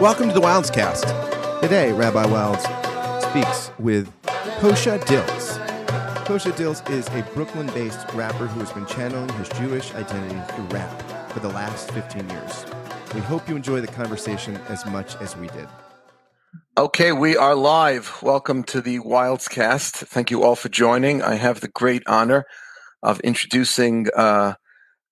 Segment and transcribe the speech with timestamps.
[0.00, 1.04] Welcome to the Wildes Cast.
[1.62, 2.62] Today, Rabbi Wildes
[3.30, 4.12] speaks with
[4.58, 5.56] Kosha Dillz.
[6.24, 10.64] Kosha Dillz is a Brooklyn based rapper who has been channeling his Jewish identity through
[10.76, 12.66] rap for the last 15 years.
[13.14, 15.68] We hope you enjoy the conversation as much as we did.
[16.76, 18.18] Okay, we are live.
[18.20, 19.94] Welcome to the Wildes Cast.
[19.94, 21.22] Thank you all for joining.
[21.22, 22.46] I have the great honor
[23.00, 24.54] of introducing uh,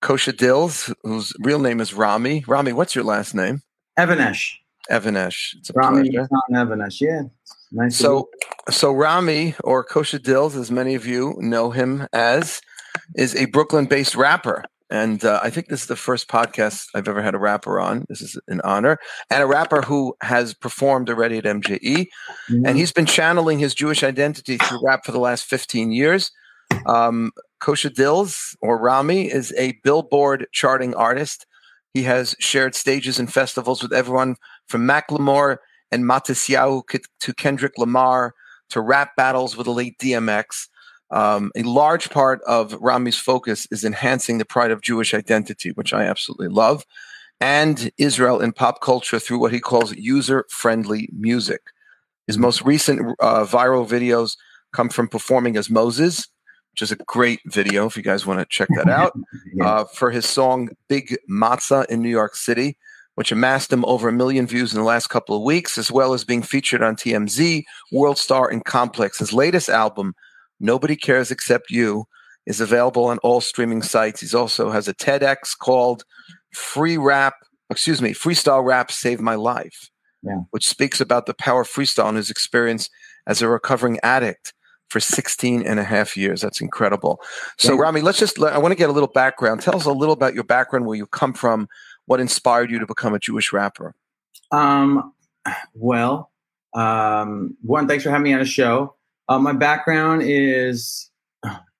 [0.01, 2.43] Kosha Dillz, whose real name is Rami.
[2.45, 3.61] Rami, what's your last name?
[3.97, 4.59] Even-Esh.
[4.91, 5.55] Even-Esh.
[5.59, 6.27] It's a Rami pleasure.
[6.55, 7.01] Even-Esh.
[7.01, 7.21] Yeah.
[7.71, 7.97] Nice.
[7.97, 8.29] So,
[8.69, 12.61] so Rami or Kosha Dillz, as many of you know him as,
[13.15, 17.23] is a Brooklyn-based rapper, and uh, I think this is the first podcast I've ever
[17.23, 18.05] had a rapper on.
[18.09, 18.99] This is an honor,
[19.31, 22.07] and a rapper who has performed already at MJE,
[22.49, 22.63] you.
[22.63, 26.31] and he's been channeling his Jewish identity through rap for the last 15 years.
[26.85, 31.47] Um, Kosha Dillz or Rami is a Billboard charting artist.
[31.93, 34.35] He has shared stages and festivals with everyone
[34.67, 35.57] from Macklemore
[35.91, 36.83] and Matisyahu
[37.19, 38.33] to Kendrick Lamar
[38.69, 40.67] to rap battles with the late DMX.
[41.11, 45.93] Um, a large part of Rami's focus is enhancing the pride of Jewish identity, which
[45.93, 46.85] I absolutely love,
[47.39, 51.61] and Israel in pop culture through what he calls user friendly music.
[52.25, 54.37] His most recent uh, viral videos
[54.71, 56.27] come from performing as Moses,
[56.71, 59.13] which is a great video if you guys want to check that out
[59.53, 59.67] Yeah.
[59.67, 62.77] uh, for his song Big Matzah in New York City,
[63.15, 66.13] which amassed him over a million views in the last couple of weeks, as well
[66.13, 69.19] as being featured on TMZ, World Star, and Complex.
[69.19, 70.13] His latest album,
[70.59, 72.05] Nobody Cares Except You,
[72.45, 74.21] is available on all streaming sites.
[74.21, 76.03] He also has a TEDx called
[76.53, 77.35] Free Rap,
[77.69, 79.89] excuse me, Freestyle Rap Saved My Life,
[80.23, 80.39] Yeah.
[80.51, 82.89] which speaks about the power of freestyle and his experience
[83.27, 84.53] as a recovering addict
[84.89, 86.41] for 16 and a half years.
[86.41, 87.19] That's incredible.
[87.57, 87.79] So, Yeah.
[87.81, 89.61] Rami, let's just, I want to get a little background.
[89.61, 91.67] Tell us a little about your background, where you come from,
[92.05, 93.95] what inspired you to become a Jewish rapper.
[94.51, 95.13] Um,
[95.73, 96.31] well,
[96.73, 98.95] um, one, thanks for having me on a show.
[99.29, 101.09] Uh, my background is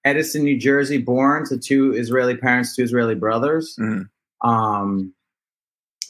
[0.05, 3.75] Edison, New Jersey, born to two Israeli parents, two Israeli brothers.
[3.79, 4.09] Mhm.
[4.41, 5.13] Um,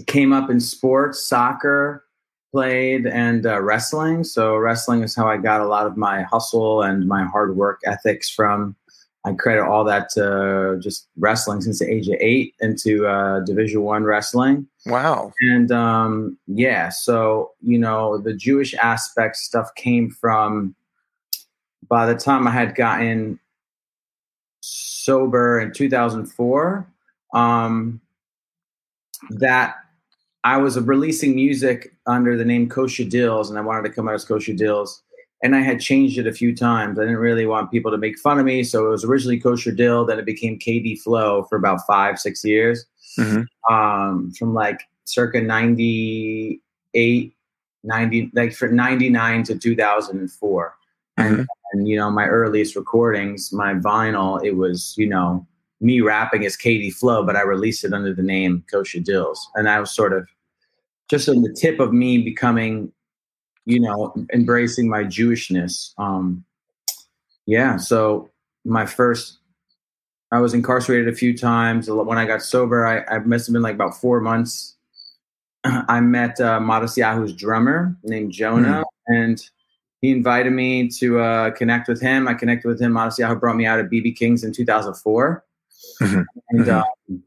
[0.07, 2.03] came up in sports, soccer,
[2.51, 4.23] played, and uh, wrestling.
[4.23, 7.81] So wrestling is how I got a lot of my hustle and my hard work
[7.85, 8.75] ethics from.
[9.25, 13.81] I credit all that to just wrestling since the age of eight into uh, Division
[13.83, 15.31] One wrestling Wow.
[15.53, 20.75] and um yeah so you know the jewish aspect stuff came from
[21.87, 23.39] by the time i had gotten
[24.59, 26.85] sober in 2004
[27.33, 28.01] um
[29.29, 29.75] that
[30.43, 34.15] i was releasing music under the name kosha dillz and i wanted to come out
[34.15, 34.99] as kosha dillz
[35.43, 38.17] and i had changed it a few times i didn't really want people to make
[38.17, 41.57] fun of me so it was originally kosher dill then it became kd flow for
[41.57, 42.85] about five six years
[43.19, 43.45] Mhm.
[43.69, 47.33] um, from like circa 98,
[47.83, 50.73] 90, like for 99 to 2004.
[51.17, 51.45] And, Mhm.
[51.73, 55.45] and, you know, my earliest recordings, my vinyl, it was, you know,
[55.81, 59.37] me rapping as KD Flow, but I released it under the name Kosha Dillz.
[59.55, 60.27] And I was sort of
[61.09, 62.91] just on the tip of me becoming,
[63.65, 65.93] you know, embracing my Jewishness.
[65.97, 66.43] Um,
[67.45, 67.77] yeah.
[67.77, 68.29] So
[68.65, 69.39] my first
[70.33, 71.87] I was incarcerated a few times.
[71.87, 74.75] When I got sober, I, I must have been like about four months.
[75.63, 79.39] I met uh, Matisyahu's drummer named Jonah, and
[80.01, 82.27] he invited me to uh, connect with him.
[82.27, 82.93] I connected with him.
[82.93, 85.45] Modest Yahoo brought me out at BB King's in 2004.
[86.01, 86.25] Mhm.
[86.49, 87.21] And uh, it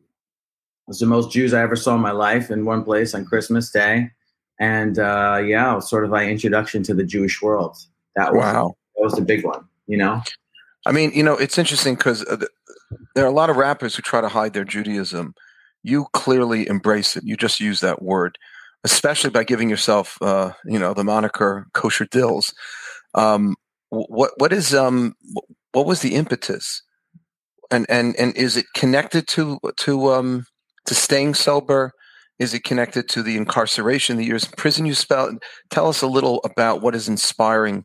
[0.89, 3.71] was the most Jews I ever saw in my life in one place on Christmas
[3.71, 4.11] Day.
[4.59, 7.77] And uh, yeah, sort of my introduction to the Jewish world.
[8.15, 8.77] That was, Wow.
[8.97, 10.23] that was the big one, you know?
[10.87, 12.39] I mean, you know, it's interesting because uh,
[13.15, 15.35] there are a lot of rappers who try to hide their Judaism.
[15.83, 17.25] You clearly embrace it.
[17.25, 18.39] You just use that word,
[18.85, 22.55] especially by giving yourself, uh, you know, the moniker Kosha Dillz.
[23.15, 23.57] Um,
[23.91, 25.15] what what is um
[25.73, 26.83] what was the impetus,
[27.71, 30.47] and and and is it connected to to um
[30.87, 31.93] to staying sober?
[32.39, 35.43] Is it connected to the incarceration, the years in prison you spent?
[35.71, 37.85] Tell us a little about what is inspiring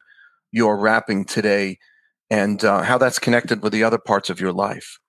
[0.51, 1.77] your rapping today
[2.29, 4.99] and uh, how that's connected with the other parts of your life.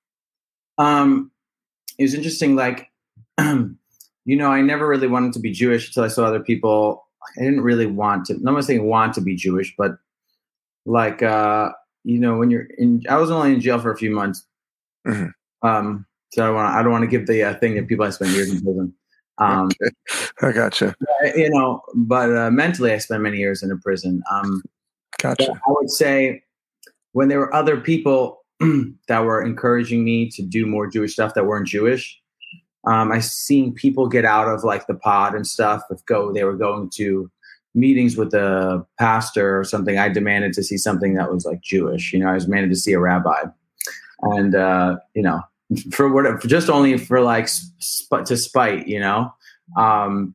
[0.78, 1.30] Um,
[1.98, 2.56] it was interesting.
[2.56, 2.88] Like,
[3.40, 3.76] you
[4.26, 7.06] know, I never really wanted to be Jewish until I saw other people.
[7.38, 8.34] I didn't really want to.
[8.34, 9.92] I'm not saying want to be Jewish, but
[10.86, 11.70] like, uh,
[12.04, 14.44] you know, when you're in, I was only in jail for a few months.
[15.06, 15.32] Mhm.
[15.62, 16.74] Um, so I don't want.
[16.74, 18.94] I don't want to give the uh, thing that people I spent years in prison.
[19.38, 19.70] Um,
[20.42, 20.94] I gotcha.
[21.34, 24.22] you know, but uh, mentally, I spent many years in a prison.
[24.30, 24.62] Um,
[25.22, 25.52] Gotcha.
[25.52, 26.42] I would say
[27.12, 28.44] when there were other people
[29.08, 32.20] that were encouraging me to do more Jewish stuff that weren't Jewish,
[32.84, 35.82] Um, I seen people get out of like the pod and stuff.
[35.90, 37.30] If go, they were going to
[37.74, 39.98] meetings with the pastor or something.
[39.98, 42.12] I demanded to see something that was like Jewish.
[42.12, 43.44] You know, I was demanded to see a rabbi,
[44.22, 45.40] and uh, you know,
[45.92, 48.88] for what, for just only for like sp- to spite.
[48.88, 49.34] You know,
[49.76, 50.34] um,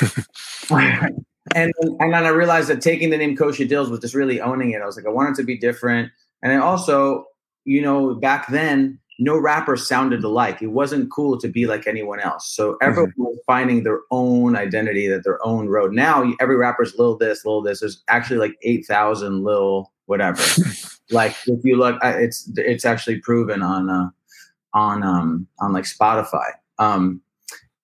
[0.70, 1.24] and
[1.54, 4.82] and then I realized that taking the name Kosha Dillz was just really owning it.
[4.82, 6.10] I was like, I wanted to be different,
[6.42, 7.26] and I also,
[7.64, 10.60] you know, back then no rapper sounded alike.
[10.60, 12.54] It wasn't cool to be like anyone else.
[12.54, 12.88] So mm-hmm.
[12.88, 13.22] everyone mm-hmm.
[13.22, 15.92] was finding their own identity, that their own road.
[15.92, 17.80] Now every rapper's little this, little this.
[17.80, 20.42] There's actually like eight thousand little whatever.
[21.10, 24.10] like if you look, it's it's actually proven on uh,
[24.76, 26.50] on um on like Spotify.
[26.78, 27.20] Um,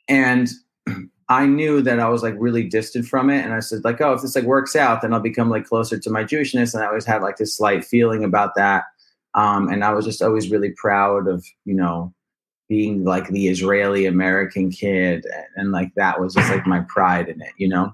[0.09, 0.49] and
[1.29, 4.13] I knew that I was like really distant from it, and I said like, oh,
[4.13, 6.75] if this like works out, then I'll become like closer to my Jewishness.
[6.75, 8.85] And I always had like this slight feeling about that
[9.35, 12.13] um, and I was just always really proud of, you know,
[12.69, 15.25] being like the Israeli American kid.
[15.25, 17.93] And, and, like that was just like my pride in it, you know?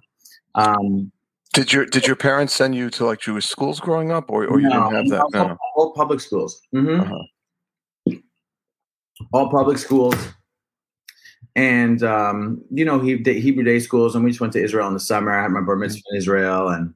[0.54, 1.12] Um,
[1.54, 4.60] did your did your parents send you to like Jewish schools growing up, or, or
[4.60, 5.30] you didn't have that?
[5.32, 6.60] No, all public schools.
[6.74, 7.00] Mm-hmm.
[7.00, 7.22] Uh-huh.
[9.32, 10.16] All public schools,
[11.54, 14.88] and um, you know he did Hebrew day schools, and we just went to Israel
[14.88, 15.30] in the summer.
[15.30, 16.94] I had my bar mitzvah in Israel, and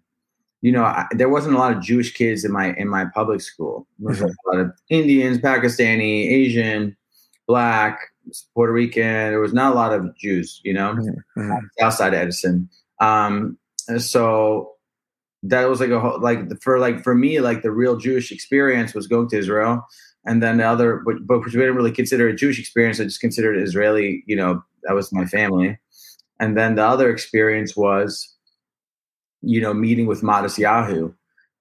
[0.62, 3.40] you know, I, there wasn't a lot of Jewish kids in my in my public
[3.40, 3.87] school.
[3.99, 4.26] There was mm-hmm.
[4.29, 6.96] a lot of Indians, Pakistani, Asian,
[7.49, 7.99] Black,
[8.55, 9.02] Puerto Rican.
[9.02, 10.94] There was not a lot of Jews, you know,
[11.37, 11.52] mm-hmm.
[11.81, 12.70] outside of Edison.
[13.00, 13.58] Um,
[13.99, 14.75] so
[15.43, 18.94] that was like a whole, like for like for me, like the real Jewish experience
[18.94, 19.84] was going to Israel,
[20.24, 23.00] and then the other, but, but we didn't really consider a Jewish experience.
[23.00, 24.22] I just considered Israeli.
[24.26, 25.78] You know, that was my family,
[26.40, 28.32] and then the other experience was
[29.42, 31.14] you know, meeting with Matisyahu.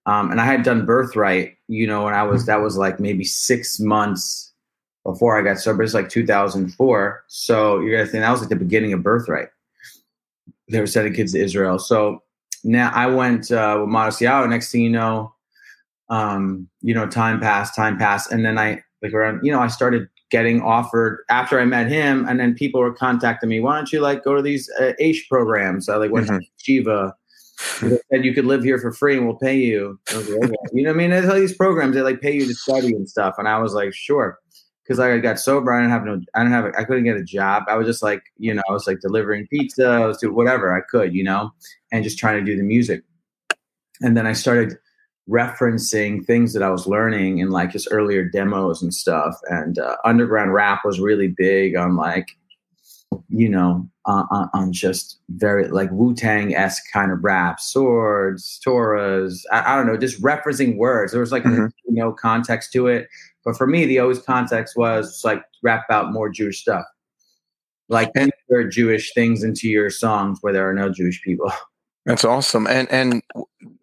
[0.06, 3.24] Um, and I had done Birthright, you know, and I was, that was like maybe
[3.24, 4.54] six months
[5.04, 5.84] before I got sober.
[5.84, 7.24] It's like 2004.
[7.28, 9.50] So you're to think that was like the beginning of Birthright.
[10.70, 11.78] They were sending kids to Israel.
[11.78, 12.24] So
[12.64, 14.48] now I went uh, with Yahoo.
[14.48, 15.34] Next thing you know,
[16.12, 18.32] um, you know, time passed, time passed.
[18.32, 22.28] And then I, like around, you know, I started getting offered after I met him,
[22.30, 23.60] and then people were contacting me.
[23.60, 25.90] Why don't you like go to these uh, Aish programs?
[25.90, 26.38] I like went mm-hmm.
[26.38, 27.16] to Shiva
[27.82, 30.00] they said you could live here for free and we'll pay you.
[30.14, 30.54] Like, okay.
[30.74, 31.10] You know what I mean?
[31.12, 33.36] There's all these programs they like pay you to study and stuff.
[33.38, 34.40] And I was like, sure.
[34.84, 37.18] Because like I got sober, I didn't have no, I didn't have, I couldn't get
[37.18, 37.64] a job.
[37.68, 40.76] I was just like, you know, I was like delivering pizza, I was doing whatever
[40.76, 41.52] I could, you know,
[41.92, 43.04] and just trying to do the music.
[44.02, 44.78] And then I started
[45.30, 49.36] referencing things that I was learning in like his earlier demos and stuff.
[49.48, 52.28] And uh, underground rap was really big on like
[53.30, 59.44] you know, on, on just very like Wu Tang esque kind of rap, swords, Torahs.
[59.52, 61.12] I, I, don't know, just referencing words.
[61.12, 61.68] There was like mm-hmm.
[61.88, 63.08] no context to it,
[63.44, 66.86] but for me, the always context was like rap about more Jewish stuff,
[67.90, 71.52] like insert Jewish things into your songs where there are no Jewish people.
[72.06, 72.66] That's awesome.
[72.66, 73.22] And and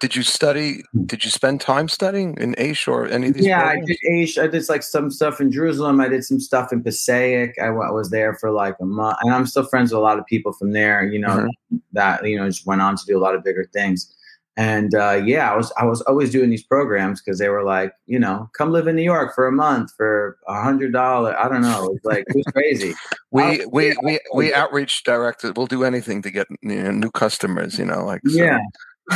[0.00, 0.82] did you study?
[1.06, 3.46] Did you spend time studying in Aish or any of these?
[3.46, 3.84] Yeah, programs?
[3.84, 4.42] I did Aish.
[4.42, 6.00] I did like some stuff in Jerusalem.
[6.00, 7.54] I did some stuff in Passaic.
[7.60, 10.18] I, I was there for like a month, and I'm still friends with a lot
[10.18, 11.04] of people from there.
[11.04, 11.76] You know mm-hmm.
[11.92, 14.12] that you know just went on to do a lot of bigger things.
[14.58, 17.92] And uh, yeah, I was I was always doing these programs because they were like,
[18.06, 21.36] you know, come live in New York for a month for a hundred dollars.
[21.38, 22.92] I don't know, it's like it was crazy.
[23.30, 25.56] we we we we outreach directed.
[25.56, 27.78] We'll do anything to get you know, new customers.
[27.78, 28.36] You know, like so.
[28.36, 28.58] yeah.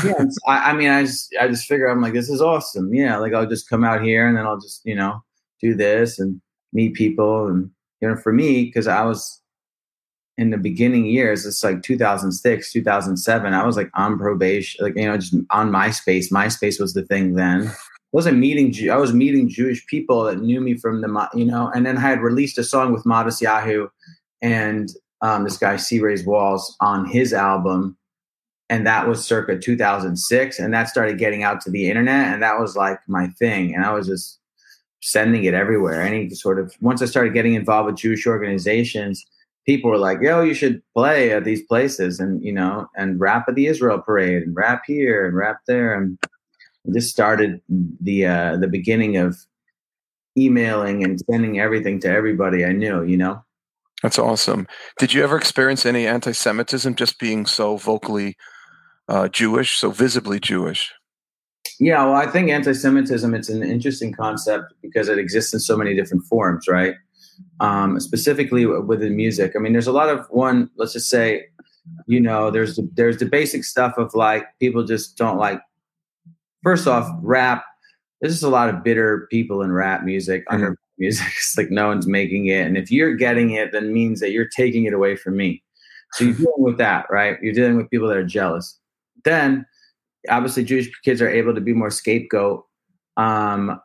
[0.05, 2.95] yeah, I, I, mean, I just, I just figure I'm like, this is awesome.
[2.95, 5.25] Yeah, like I'll just come out here and then I'll just, you know,
[5.61, 6.41] do this and
[6.73, 7.69] meet people and
[8.01, 9.42] you know, for me, because I was
[10.39, 13.55] in the beginning years, it's like 2006, 2007.
[13.55, 16.33] I was like on probation, like you know, just on MySpace.
[16.33, 17.69] MySpace was the thing then.
[17.69, 17.75] I
[18.13, 18.91] wasn't meeting.
[18.91, 21.71] I was meeting Jewish people that knew me from the, you know.
[21.75, 23.89] And then I had released a song with Matisyahu
[24.41, 27.97] and um, this guy C-Rayz Walz on his album,
[28.69, 30.59] and that was circa 2006.
[30.59, 33.75] And that started getting out to the internet, and that was like my thing.
[33.75, 34.39] And I was just
[35.03, 36.01] sending it everywhere.
[36.01, 39.27] Any sort of once I started getting involved with Jewish organizations
[39.67, 43.45] people were like, "Yo, you should play at these places," and you know, and rap
[43.49, 46.19] at the Israel parade, and rap here, and rap there, and
[46.85, 49.37] this started the uh, the beginning of
[50.37, 53.03] emailing and sending everything to everybody I knew.
[53.05, 53.45] You know,
[54.03, 54.67] that's awesome.
[54.99, 58.37] Did you ever experience any anti-Semitism just being so vocally
[59.09, 60.93] uh, Jewish, so visibly Jewish?
[61.79, 65.95] Yeah, well, I think anti-Semitism it's an interesting concept because it exists in so many
[65.95, 66.95] different forms, right?
[67.61, 69.53] Um, specifically within music.
[69.55, 70.71] I mean, there's a lot of one.
[70.77, 71.47] Let's just say,
[72.07, 75.61] you know, there's the, there's the basic stuff of like people just don't like.
[76.63, 77.65] First off, rap.
[78.21, 80.55] There's just a lot of bitter people in rap music, mm-hmm.
[80.55, 81.27] under music.
[81.29, 84.49] It's like no one's making it, and if you're getting it, then means that you're
[84.49, 85.63] taking it away from me.
[86.13, 87.39] So you're dealing with that, right?
[87.43, 88.79] You're dealing with people that are jealous.
[89.25, 89.65] Then,
[90.29, 92.65] obviously, Jewish kids are able to be more scapegoat.
[93.17, 93.81] Um,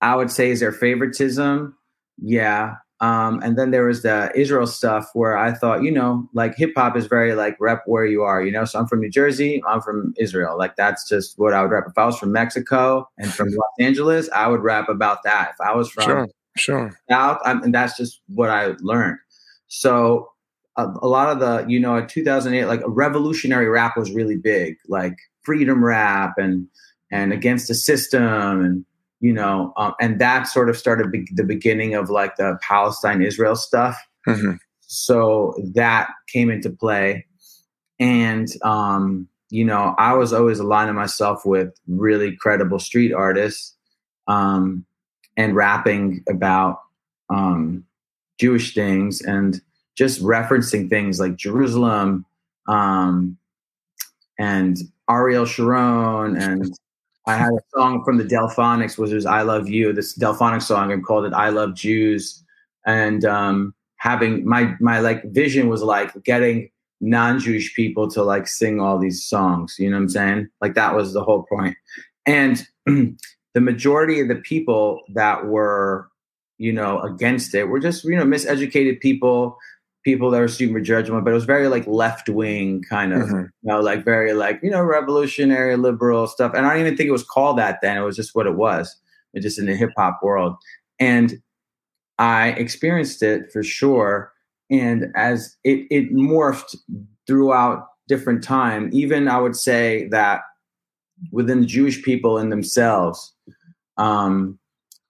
[0.00, 1.76] I would say is their favoritism,
[2.22, 2.76] yeah.
[3.00, 6.72] Um, and then there was the Israel stuff where I thought, you know, like hip
[6.76, 8.66] hop is very like rep where you are, you know.
[8.66, 10.58] So I'm from New Jersey, I'm from Israel.
[10.58, 11.84] Like that's just what I would rap.
[11.88, 15.52] If I was from Mexico and from Los Angeles, I would rap about that.
[15.54, 17.00] If I was from Sure, sure.
[17.10, 19.16] South, I'm, and that's just what I learned.
[19.68, 20.28] So
[20.76, 24.36] a, a lot of the, you know, in 2008, like a revolutionary rap was really
[24.36, 26.66] big, like freedom rap and
[27.10, 28.84] and against the system and
[29.20, 33.22] you know, um, and that sort of started be- the beginning of like the Palestine
[33.22, 33.96] Israel stuff.
[34.26, 37.26] hmm So that came into play,
[37.98, 43.76] and um, you know, I was always aligning myself with really credible street artists,
[44.26, 44.84] um,
[45.36, 46.80] and rapping about
[47.28, 47.84] um,
[48.38, 49.60] Jewish things and
[49.96, 52.24] just referencing things like Jerusalem,
[52.68, 53.36] um,
[54.38, 54.78] and
[55.10, 56.72] Ariel Sharon and
[57.30, 60.92] I had a song from the Delfonics, which was "I Love You." This Delfonics song,
[60.92, 62.42] and called it "I Love Jews."
[62.86, 66.70] And um, having my my like vision was like getting
[67.00, 69.76] non-Jewish people to like sing all these songs.
[69.78, 70.48] You know what I'm saying?
[70.60, 71.76] Like that was the whole point.
[72.26, 76.08] And the majority of the people that were,
[76.58, 79.56] you know, against it were just you know miseducated people,
[80.04, 81.24] people that were super judgmental.
[81.24, 83.44] But it was very like left wing kind of Mhm.
[83.44, 86.52] you know, like very like you know revolutionary liberal stuff.
[86.54, 87.96] And I don't even think it was called that then.
[87.96, 88.96] It was just what it was.
[89.34, 90.56] It just in the hip hop world,
[90.98, 91.40] and
[92.18, 94.32] I experienced it for sure.
[94.70, 96.76] And as it it morphed
[97.26, 100.42] throughout different time, even I would say that
[101.32, 103.32] within the Jewish people in themselves,
[103.98, 104.58] um,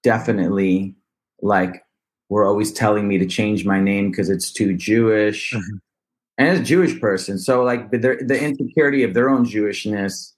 [0.03, 0.95] definitely
[1.43, 1.83] like
[2.31, 5.81] were always telling me to change my name because it's too Jewish Mhm.
[6.39, 7.39] and as a Jewish person.
[7.39, 10.33] So like the, the insecurity of their own Jewishness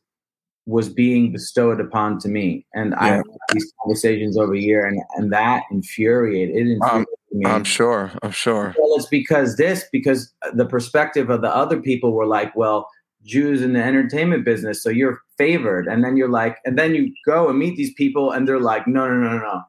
[0.67, 2.67] was being bestowed upon to me.
[2.75, 3.17] And I Yeah.
[3.17, 7.47] had these conversations over a year and, and that infuriated, it infuriated me.
[7.51, 8.11] I'm sure.
[8.23, 8.75] I'm sure.
[8.79, 12.89] Well, it's because this, because the perspective of the other people were like, well,
[13.25, 15.87] Jews in the entertainment business, so you're favored.
[15.89, 18.87] And then you're like, and then you go and meet these people and they're like,
[18.87, 19.61] no, no, no, no, no.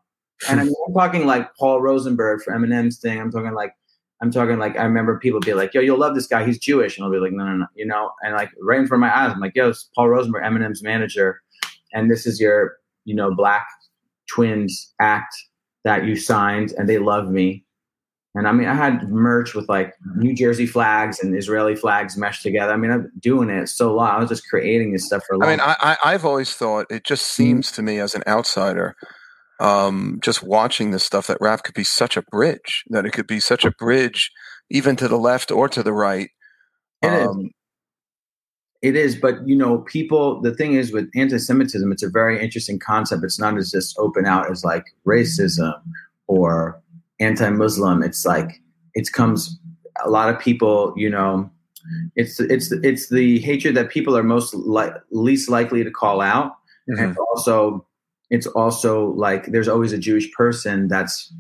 [0.50, 3.20] And I mean, I'm talking like Paul Rosenberg for Eminem's thing.
[3.20, 3.74] I'm talking like,
[4.22, 6.46] I'm talking like, I remember people be like, yo, you'll love this guy.
[6.46, 6.98] He's Jewish.
[6.98, 9.10] And I'll be like, no, no, no, you know, and like right in front of
[9.10, 11.42] my eyes, I'm like, yo, it's Paul Rosenberg, Eminem's manager.
[11.94, 13.68] And this is your, you know, black
[14.28, 15.36] twins act
[15.84, 17.66] that you signed and they love me.
[18.36, 22.42] And I mean, I had merch with like New Jersey flags and Israeli flags meshed
[22.42, 22.74] together.
[22.74, 24.10] I mean, I'm doing it so long.
[24.10, 27.04] I was just creating this stuff for I mean, I, I, I've always thought it
[27.04, 27.44] just Mm-hmm.
[27.44, 28.96] seems to me as an outsider,
[29.60, 33.28] um, just watching this stuff, that rap could be such a bridge, that it could
[33.28, 34.32] be such a bridge,
[34.70, 36.30] even to the left or to the right.
[37.02, 37.28] It is.
[37.28, 37.52] Um,
[38.82, 40.42] It is, but you know, people.
[40.42, 43.24] The thing is with anti-Semitism, it's a very interesting concept.
[43.24, 45.74] It's not as just open out as like racism
[46.28, 46.82] or
[47.20, 48.04] anti-Muslim.
[48.04, 48.62] It's like
[48.94, 49.58] it comes.
[50.04, 51.50] A lot of people, you know,
[52.16, 56.52] it's it's it's the hatred that people are most like least likely to call out,
[56.90, 57.02] mhm.
[57.02, 57.86] and also
[58.30, 61.34] it's also like there's always a Jewish person that's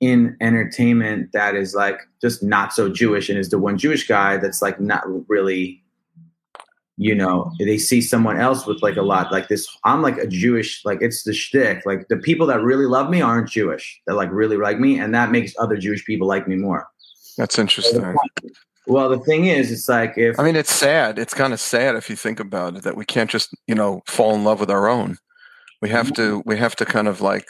[0.00, 4.36] in entertainment that is like just not so Jewish and is the one Jewish guy
[4.36, 5.82] that's like not really
[7.02, 9.66] you know, they see someone else with like a lot like this.
[9.84, 11.84] I'm like a Jewish, like it's the shtick.
[11.86, 14.00] Like the people that really love me aren't Jewish.
[14.06, 16.86] That like really like me, and that makes other Jewish people like me more.
[17.36, 18.14] That's interesting.
[18.86, 21.18] Well, the thing is, it's like if I mean, it's sad.
[21.18, 24.02] It's kind of sad if you think about it that we can't just, you know,
[24.06, 25.18] fall in love with our own.
[25.82, 26.42] We have to.
[26.46, 27.48] We have to kind of like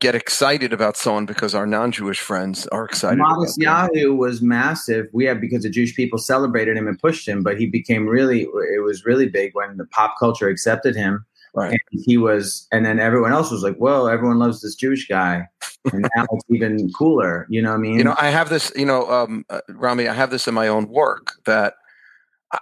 [0.00, 3.18] get excited about someone because our non-Jewish friends are excited.
[3.18, 3.60] Modest.
[3.60, 5.06] Yahoo was massive.
[5.12, 8.42] We had because the Jewish people celebrated him and pushed him, but he became really
[8.42, 11.24] it was really big when the pop culture accepted him.
[11.54, 11.70] Right.
[11.70, 15.46] And he was and then everyone else was like, Whoa, everyone loves this Jewish guy.
[15.92, 17.46] And now it's even cooler.
[17.50, 17.98] You know what I mean?
[17.98, 18.72] You know, I have this.
[18.74, 21.74] You know, um, uh, Rami, I have this in my own work that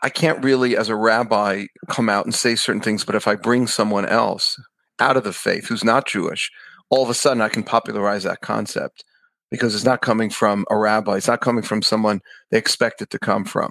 [0.03, 3.05] I can't really, as a rabbi, come out and say certain things.
[3.05, 4.59] But if I bring someone else
[5.03, 6.51] out of the faith who's not Jewish,
[6.89, 9.05] all of a sudden I can popularize that concept
[9.51, 11.17] because it's not coming from a rabbi.
[11.17, 13.71] It's not coming from someone they expect it to come from.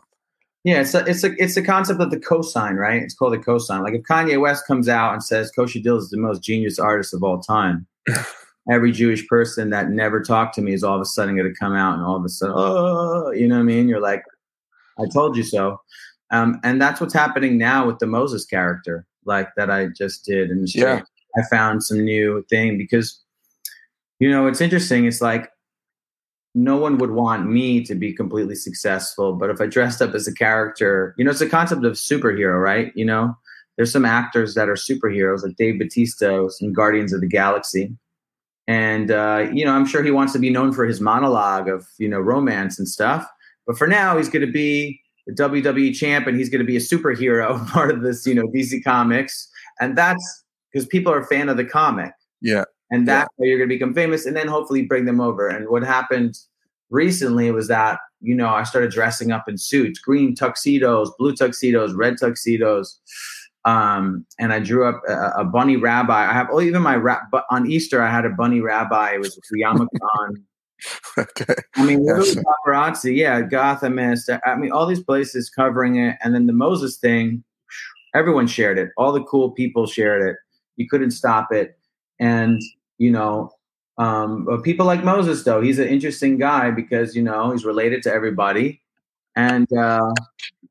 [0.63, 3.01] Yeah, it's a, it's a, it's the concept of the co-sign, right?
[3.01, 3.81] It's called the co-sign.
[3.81, 7.13] Like if Kanye West comes out and says Kosher Dill is the most genius artist
[7.15, 7.87] of all time,
[8.71, 11.59] every Jewish person that never talked to me is all of a sudden going to
[11.59, 13.87] come out and all of a sudden, oh, you know what I mean?
[13.87, 14.23] You're like,
[14.99, 15.81] I told you so.
[16.29, 20.51] Um, and that's what's happening now with the Moses character, like that I just did
[20.51, 20.71] in the.
[20.73, 21.01] Yeah.
[21.37, 23.21] I found some new thing because
[24.21, 25.05] you know, it's interesting.
[25.05, 25.49] It's like
[26.53, 30.27] no one would want me to be completely successful, but if I dressed up as
[30.27, 32.91] a character, you know, it's a concept of superhero, right?
[32.93, 33.35] You know,
[33.77, 37.95] there's some actors that are superheroes, like Dave Batista in Guardians of the Galaxy.
[38.67, 41.87] And uh, you know, I'm sure he wants to be known for his monologue of
[41.97, 43.27] you know romance and stuff.
[43.65, 46.77] But for now, he's going to be the WWE champ, and he's going to be
[46.77, 51.25] a superhero part of this, you know, DC Comics, and that's because people are a
[51.25, 52.13] fan of the comic.
[52.41, 53.43] Yeah, and that's yeah.
[53.43, 55.47] how you're going to become famous, and then hopefully bring them over.
[55.47, 56.37] And what happened
[56.89, 61.93] recently was that you know I started dressing up in suits, green tuxedos, blue tuxedos,
[61.93, 62.99] red tuxedos
[63.65, 66.27] um, and I drew up a, a, bunny rabbi.
[66.27, 69.11] I have oh, even my rap, but on Easter I had a bunny rabbi.
[69.11, 70.43] It was a Yamakan.
[71.17, 71.55] okay.
[71.75, 72.35] I mean, yes.
[72.35, 74.39] paparazzi, yeah, Gothamist.
[74.45, 77.43] I mean, all these places covering it, and then the Moses thing.
[78.13, 78.89] Everyone shared it.
[78.97, 80.35] All the cool people shared it.
[80.81, 81.77] You couldn't stop it,
[82.19, 82.59] and
[82.97, 83.51] you know,
[83.97, 85.61] um, people like Moses though.
[85.61, 88.81] He's an interesting guy because you know he's related to everybody,
[89.35, 90.11] and uh,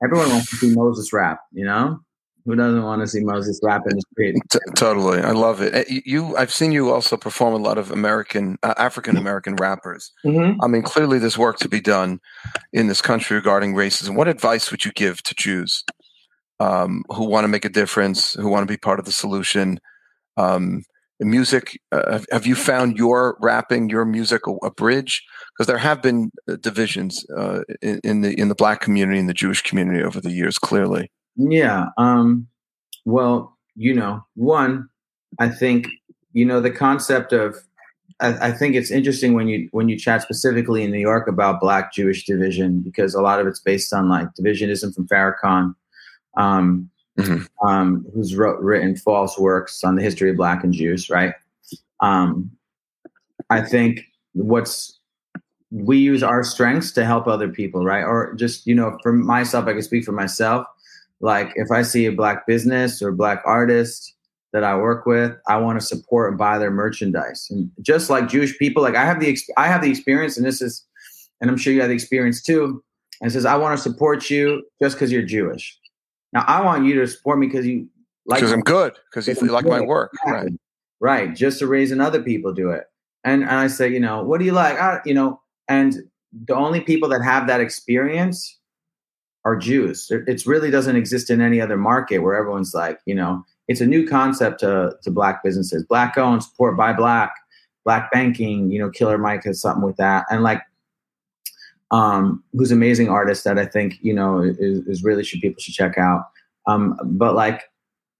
[0.05, 1.41] everyone wants to see Moses rap.
[1.53, 2.01] You know.
[2.47, 4.35] Who doesn't want to see Moses rap in the street?
[4.51, 5.75] T- totally, I love it.
[5.75, 10.11] Eh, you, I've seen you also perform a lot of American, uh, African American rappers.
[10.25, 10.61] Mm-hmm.
[10.63, 12.19] I mean, clearly, there's work to be done
[12.73, 14.17] in this country regarding racism.
[14.17, 15.85] What advice would you give to Jews
[16.61, 19.79] um, who want to make a difference, who want to be part of the solution?
[20.37, 20.83] Um,
[21.21, 25.23] music, uh, have you found your rapping, your music, a, a bridge?
[25.53, 29.27] Because there have been uh, divisions uh, in, in the in the Black community, in
[29.27, 30.59] the Jewish community over the years.
[30.59, 31.11] Clearly.
[31.37, 31.87] Yeah.
[31.99, 32.49] Um,
[33.05, 34.89] well, you know, one,
[35.39, 35.89] I think,
[36.33, 37.57] you know, the concept of
[38.21, 41.61] I, I, think it's interesting when you when you chat specifically in New York about
[41.61, 45.75] Black Jewish division because a lot of it's based on like divisionism from Farrakhan,
[46.37, 46.91] um,
[47.23, 47.67] mm-hmm.
[47.67, 51.35] um, who's wrote, written false works on the history of Black and Jews, right?
[52.01, 52.51] Um,
[53.51, 54.01] I think
[54.33, 54.99] what's
[55.73, 58.03] we use our strengths to help other people, right?
[58.03, 60.67] Or just you know, for myself, I can speak for myself
[61.21, 64.15] like if I see a black business or black artist
[64.53, 67.47] that I work with, I want to support and buy their merchandise.
[67.51, 70.63] And just like Jewish people, like I have the I have the experience, and this
[70.63, 70.85] is,
[71.41, 72.83] and I'm sure you have the experience too.
[73.21, 75.79] And says I want to support you just because you're Jewish.
[76.33, 77.89] Now I want you to support me because you
[78.27, 80.53] like because I'm good because you like my work, right?
[81.01, 81.35] Right.
[81.35, 82.85] Just to reason other people do it.
[83.25, 84.79] And, and I say, you know, what do you like?
[84.79, 85.97] I, you know, and
[86.47, 88.59] the only people that have that experience
[89.45, 90.11] are Jews.
[90.11, 93.87] It really doesn't exist in any other market where everyone's like, you know, it's a
[93.87, 97.33] new concept to, to black businesses, black owned, support by black,
[97.85, 98.71] black banking.
[98.71, 100.63] You know, Killer Mike has something with that, and like,
[101.91, 105.75] um, who's amazing artist that I think you know is, is really should people should
[105.75, 106.25] check out.
[106.67, 107.65] Um, but like,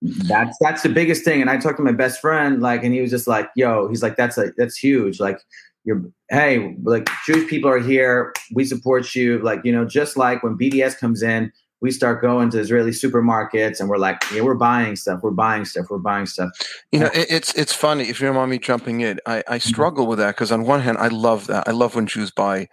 [0.03, 1.41] that's that's the biggest thing.
[1.41, 4.03] And I talked to my best friend, like, and he was just like, "Yo," he's
[4.03, 5.41] like, "That's a that's huge." Like,
[5.85, 8.33] you're hey like jewish people are here.
[8.53, 9.39] We support you.
[9.39, 13.81] Like you know just like when bds comes in we start going to israeli supermarkets
[13.81, 15.21] and we're like yeah we're buying stuff.
[15.23, 15.87] We're buying stuff.
[15.91, 16.51] We're buying stuff.
[16.93, 18.05] You know it's it's funny.
[18.05, 20.81] If you don't mind me jumping in i, I struggle with that because on one
[20.81, 21.67] hand i love that.
[21.67, 22.69] I love when jews buy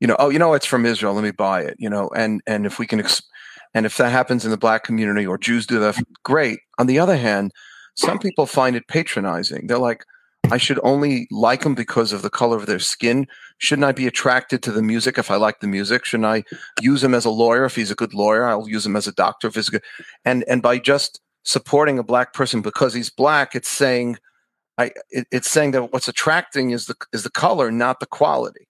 [0.00, 2.40] you know oh you know it's from israel let me buy it you know and
[2.46, 3.22] and if we can ex-
[3.74, 6.98] and if that happens in the black community or jews do that great on the
[6.98, 7.52] other hand
[7.96, 10.04] some people find it patronizing they're like
[10.50, 13.26] I should only like them because of the color of their skin?
[13.58, 16.04] Shouldn't I be attracted to the music if I like the music?
[16.04, 16.44] Shouldn't I
[16.80, 18.46] use him as a lawyer if he's a good lawyer?
[18.46, 19.82] I'll use him as a doctor if he's good.
[20.24, 24.16] And and by just supporting a black person because he's black, it's saying,
[24.78, 28.67] I it, it's saying that what's attracting is the is the color, not the quality.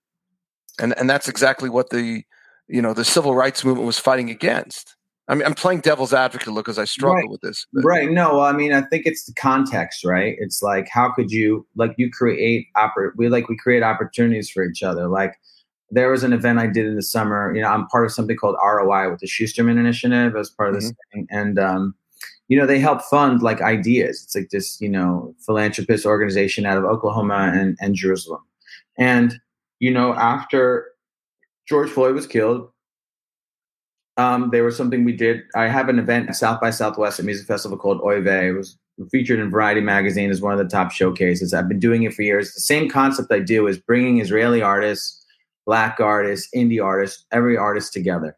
[0.79, 2.23] And and that's exactly what the
[2.69, 4.97] you know the civil rights movement was fighting against.
[5.29, 7.31] I mean, I'm playing devil's advocate, look, because I struggle right.
[7.31, 7.67] with this.
[7.75, 7.85] But.
[7.85, 8.11] Right.
[8.11, 10.37] No, I mean, I think it's the context, right?
[10.39, 14.65] It's like, how could you, like, you create, oppor- we like, we create opportunities for
[14.65, 15.07] each other.
[15.07, 15.35] Like,
[15.91, 17.55] there was an event I did in the summer.
[17.55, 20.77] You know, I'm part of something called ROI with the Schusterman Initiative as part of
[20.77, 21.19] this mm-hmm.
[21.19, 21.27] thing.
[21.31, 21.95] And, um,
[22.49, 24.23] you know, they help fund like ideas.
[24.25, 28.41] It's like this, you know, philanthropist organization out of Oklahoma and, and Jerusalem.
[28.97, 29.39] And,
[29.81, 30.87] you know, after
[31.69, 32.71] George Floyd was killed,
[34.17, 35.43] um, there was something we did.
[35.55, 38.21] I have an event at South by Southwest, a music festival called Oy.
[38.21, 38.77] It was
[39.13, 41.55] featured in Variety magazine as one of the top showcases.
[41.55, 42.53] I've been doing it for years.
[42.53, 45.25] The same concept I do is bringing Israeli artists,
[45.67, 48.37] black artists, indie artists, every artist together.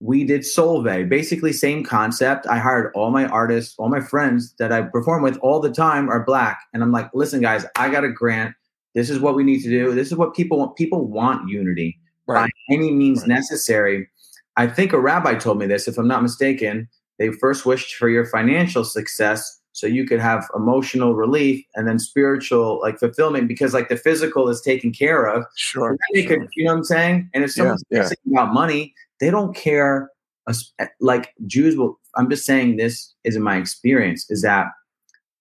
[0.00, 2.46] We did Solvay, basically same concept.
[2.48, 6.10] I hired all my artists, all my friends that I perform with all the time
[6.10, 8.54] are black, and I'm like, listen, guys, I got a grant.
[8.94, 9.94] This is what we need to do.
[9.94, 10.76] This is what people want.
[10.76, 12.50] People want unity right.
[12.68, 13.28] by any means right.
[13.28, 14.08] necessary
[14.56, 16.88] I think a rabbi told me this, if I'm not mistaken.
[17.18, 21.98] They first wished for your financial success so you could have emotional relief and then
[21.98, 25.44] spiritual like fulfillment because like the physical is taken care of.
[25.56, 25.96] Sure.
[26.14, 26.26] sure.
[26.26, 27.30] Could, you know what I'm saying?
[27.34, 28.40] And if someone's yeah, yeah.
[28.40, 30.10] about money, they don't care.
[30.48, 31.98] Eh, like Jews will.
[32.16, 34.66] I'm just saying this is in my experience is that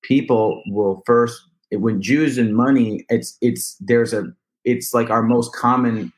[0.03, 1.39] people will first
[1.81, 3.05] when Jews and money.
[3.09, 4.25] It's it's there's a
[4.65, 6.11] it's like our most common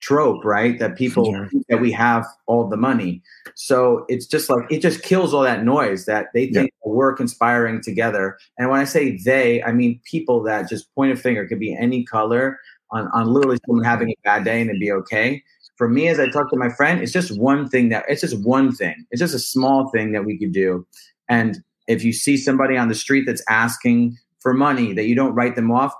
[0.00, 0.78] trope, right?
[0.78, 1.50] That people sure.
[1.68, 3.22] that we have all the money.
[3.54, 6.90] So it's just like it just kills all that noise that they think yeah.
[6.90, 8.38] we're conspiring together.
[8.58, 11.76] And when I say they, I mean people that just point a finger could be
[11.76, 12.58] any color
[12.90, 15.42] on, on literally someone having a bad day and it'd be okay.
[15.76, 18.40] For me, as I talk to my friend, it's just one thing that it's just
[18.44, 19.06] one thing.
[19.10, 20.86] It's just a small thing that we could do.
[21.28, 25.34] And if you see somebody on the street that's asking for money, that you don't
[25.34, 25.94] write them off,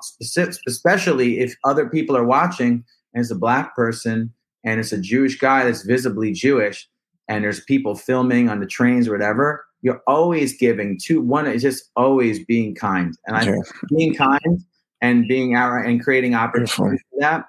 [0.66, 4.32] especially if other people are watching and it's a black person
[4.64, 6.88] and it's a Jewish guy that's visibly Jewish
[7.28, 11.62] and there's people filming on the trains or whatever, you're always giving to one is
[11.62, 13.16] just always being kind.
[13.26, 13.64] And I think
[13.96, 14.64] being kind
[15.00, 17.44] and being out and creating opportunities for that.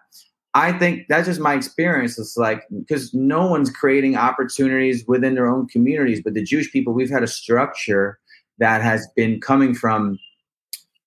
[0.56, 2.18] I think that's just my experience.
[2.18, 6.94] It's like because no one's creating opportunities within their own communities, but the Jewish people,
[6.94, 8.20] we've had a structure
[8.58, 10.20] that has been coming from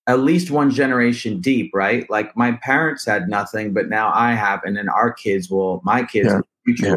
[0.07, 2.09] at least one generation deep, right?
[2.09, 6.03] Like my parents had nothing, but now I have, and then our kids will, my
[6.03, 6.41] kids, yeah.
[6.65, 6.95] Yeah.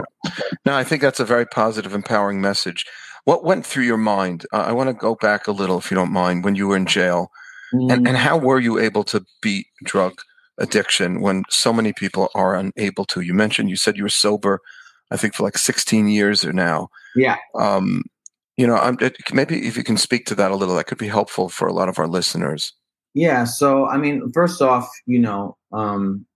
[0.64, 2.86] No, I think that's a very positive, empowering message.
[3.24, 4.46] What went through your mind?
[4.52, 6.76] Uh, I want to go back a little, if you don't mind, when you were
[6.76, 7.30] in jail,
[7.74, 7.90] mm-hmm.
[7.90, 10.20] and, and how were you able to beat drug
[10.58, 13.20] addiction when so many people are unable to?
[13.20, 14.60] You mentioned you said you were sober,
[15.10, 16.88] I think for like 16 years or now.
[17.16, 17.36] Yeah.
[17.54, 18.04] Um,
[18.56, 18.96] you know, I'm,
[19.32, 21.72] maybe if you can speak to that a little, that could be helpful for a
[21.72, 22.72] lot of our listeners.
[23.16, 23.44] Yeah.
[23.44, 26.26] So, I mean, first off, you know, um,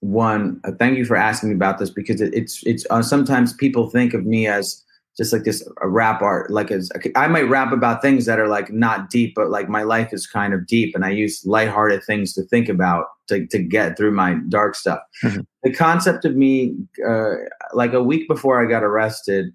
[0.00, 3.54] one, uh, thank you for asking me about this because it, it's it's uh, sometimes
[3.54, 4.84] people think of me as
[5.16, 8.48] just like this a rap art, like as I might rap about things that are
[8.48, 12.04] like not deep, but like my life is kind of deep, and I use lighthearted
[12.04, 15.00] things to think about to to get through my dark stuff.
[15.24, 15.40] Mm-hmm.
[15.62, 16.74] The concept of me,
[17.08, 17.34] uh,
[17.72, 19.54] like a week before I got arrested,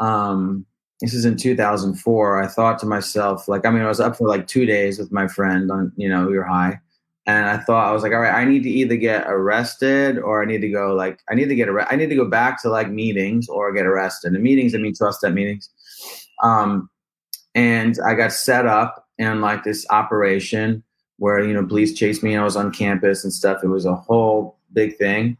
[0.00, 0.66] um,
[1.00, 4.28] this is in 2004 i thought to myself like i mean i was up for
[4.28, 6.78] like two days with my friend on you know we were high.
[7.26, 10.42] And i thought i was like all right i need to either get arrested or
[10.42, 12.60] i need to go like i need to get arrested i need to go back
[12.62, 14.32] to like meetings or get arrested.
[14.32, 15.70] And meetings i mean trust that meetings.
[16.42, 16.88] Um
[17.54, 20.82] and i got set up in like this operation
[21.18, 23.62] where you know police chased me and i was on campus and stuff.
[23.62, 25.36] It was a whole big thing.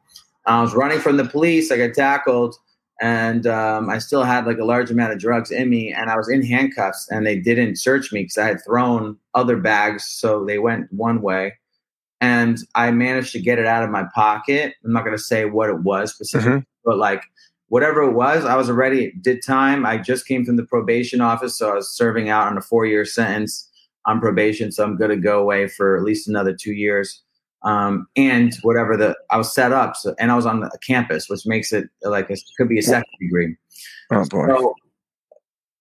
[0.46, 1.70] I was running from the police.
[1.70, 2.56] I got tackled
[3.00, 6.16] and um, I still had like a large amount of drugs in me, and I
[6.16, 10.44] was in handcuffs, and they didn't search me because I had thrown other bags, so
[10.44, 11.54] they went one way,
[12.20, 14.74] and I managed to get it out of my pocket.
[14.84, 16.84] I'm not going to say what it was specifically, mm-hmm.
[16.84, 17.22] but like
[17.68, 19.86] whatever it was, I was already did time.
[19.86, 22.84] I just came from the probation office, so I was serving out on a four
[22.84, 23.66] year sentence
[24.04, 27.22] on probation, so I'm going to go away for at least another two years
[27.62, 31.28] um, and whatever the I was set up, so, and I was on a campus,
[31.28, 33.56] which makes it like it could be a second degree.
[34.10, 34.46] Oh boy!
[34.48, 34.74] So,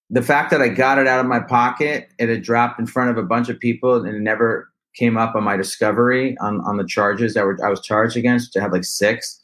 [0.10, 3.12] the fact that I got it out of my pocket, it had dropped in front
[3.12, 6.78] of a bunch of people, and it never came up on my discovery on on
[6.78, 8.52] the charges that were I was charged against.
[8.54, 9.40] To have like six,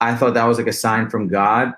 [0.00, 1.72] I thought that was like a sign from God,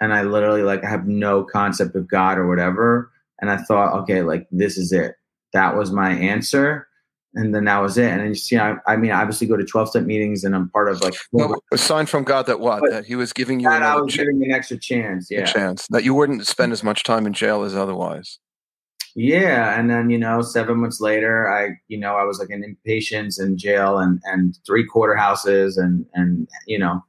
[0.00, 3.94] and I literally like I have no concept of God or whatever, and I thought,
[4.02, 5.16] okay, like this is it.
[5.52, 6.86] That was my answer
[7.36, 8.10] and then that was it.
[8.10, 10.70] And you see, I, I mean, I obviously go to twelve step meetings, and I'm
[10.70, 13.68] part of like well, a sign from God that what that He was giving you
[13.68, 17.26] I was giving an extra chance, yeah, chance that you wouldn't spend as much time
[17.26, 18.38] in jail as otherwise.
[19.14, 22.64] Yeah, and then you know, seven months later, I you know I was like an
[22.64, 27.04] inpatient in jail and and three quarter houses and and you know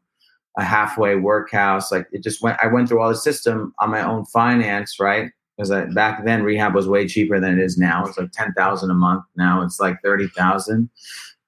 [0.57, 1.89] a halfway workhouse.
[1.89, 2.59] Like it just went.
[2.61, 5.31] I went through all the system on my own finance, right?
[5.57, 8.05] Because back then rehab was way cheaper than it is now.
[8.05, 9.23] It's like ten thousand a month.
[9.35, 10.89] Now it's like thirty thousand,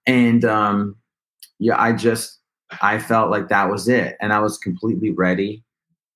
[0.07, 0.95] and um,
[1.59, 2.39] yeah, I just
[2.81, 5.63] I felt like that was it, and I was completely ready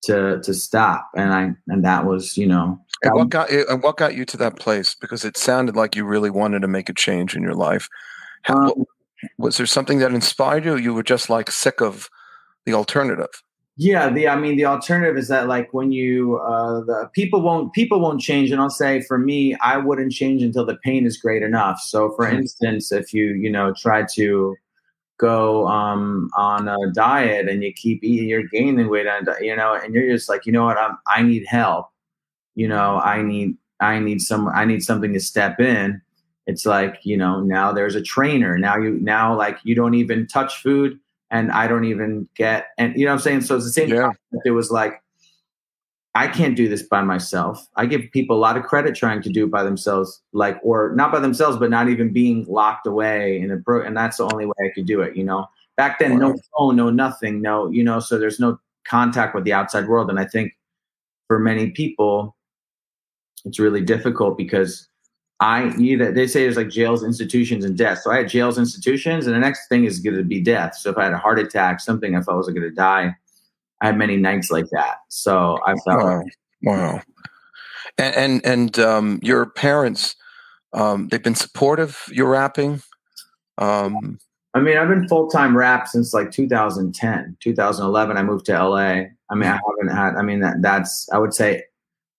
[0.04, 2.80] to to stop, and I and that was you know.
[3.02, 4.94] And what got you, and what got you to that place?
[4.94, 7.88] Because it sounded like you really wanted to make a change in your life.
[8.42, 8.84] How, um,
[9.38, 10.76] was there something that inspired you?
[10.76, 12.08] You were just like sick of
[12.66, 13.42] the alternative.
[13.76, 17.72] Yeah, the I mean the alternative is that like when you uh the people won't
[17.72, 21.16] people won't change and I'll say for me I wouldn't change until the pain is
[21.16, 21.80] great enough.
[21.80, 22.36] So for mm-hmm.
[22.36, 24.54] instance, if you you know try to
[25.18, 29.74] go um on a diet and you keep eating you're gaining weight and you know
[29.74, 31.88] and you're just like you know what I'm I need help.
[32.54, 36.00] You know, I need I need some I need something to step in.
[36.46, 38.58] It's like, you know, now there's a trainer.
[38.58, 40.98] Now you now like you don't even touch food
[41.34, 43.40] and I don't even get and you know what I'm saying.
[43.42, 43.90] So it's the same.
[43.90, 44.12] Yeah.
[44.46, 45.02] It was like
[46.14, 47.66] I can't do this by myself.
[47.74, 50.94] I give people a lot of credit trying to do it by themselves, like or
[50.94, 53.82] not by themselves, but not even being locked away in a pro.
[53.82, 55.16] And that's the only way I could do it.
[55.16, 59.34] You know, back then, no phone, no nothing, no, you know, so there's no contact
[59.34, 60.08] with the outside world.
[60.08, 60.52] And I think
[61.26, 62.36] for many people,
[63.44, 64.88] it's really difficult because
[65.40, 65.68] I
[65.98, 68.00] that they say there's like jails, institutions, and death.
[68.02, 70.76] So I had jails, institutions, and the next thing is going to be death.
[70.76, 73.14] So if I had a heart attack, something I felt was going to die,
[73.80, 74.98] I had many nights like that.
[75.08, 76.22] So I felt wow,
[76.62, 77.02] wow.
[77.98, 80.14] And and, and um, your parents,
[80.72, 82.04] um, they've been supportive.
[82.10, 82.82] Your rapping.
[83.58, 84.18] Um,
[84.54, 88.16] I mean, I've been full time rap since like 2010, 2011.
[88.16, 88.76] I moved to LA.
[88.78, 90.14] I mean, I haven't had.
[90.14, 91.64] I mean, that that's I would say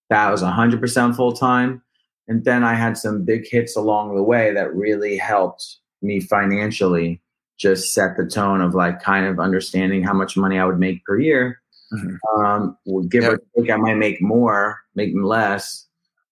[0.09, 1.81] that was 100 percent full time.
[2.27, 7.21] And then I had some big hits along the way that really helped me financially
[7.57, 11.03] just set the tone of like kind of understanding how much money I would make
[11.05, 11.61] per year.
[11.93, 12.41] Mm-hmm.
[12.41, 12.77] Um,
[13.09, 13.33] give yep.
[13.33, 15.87] or take, I might make more, make less.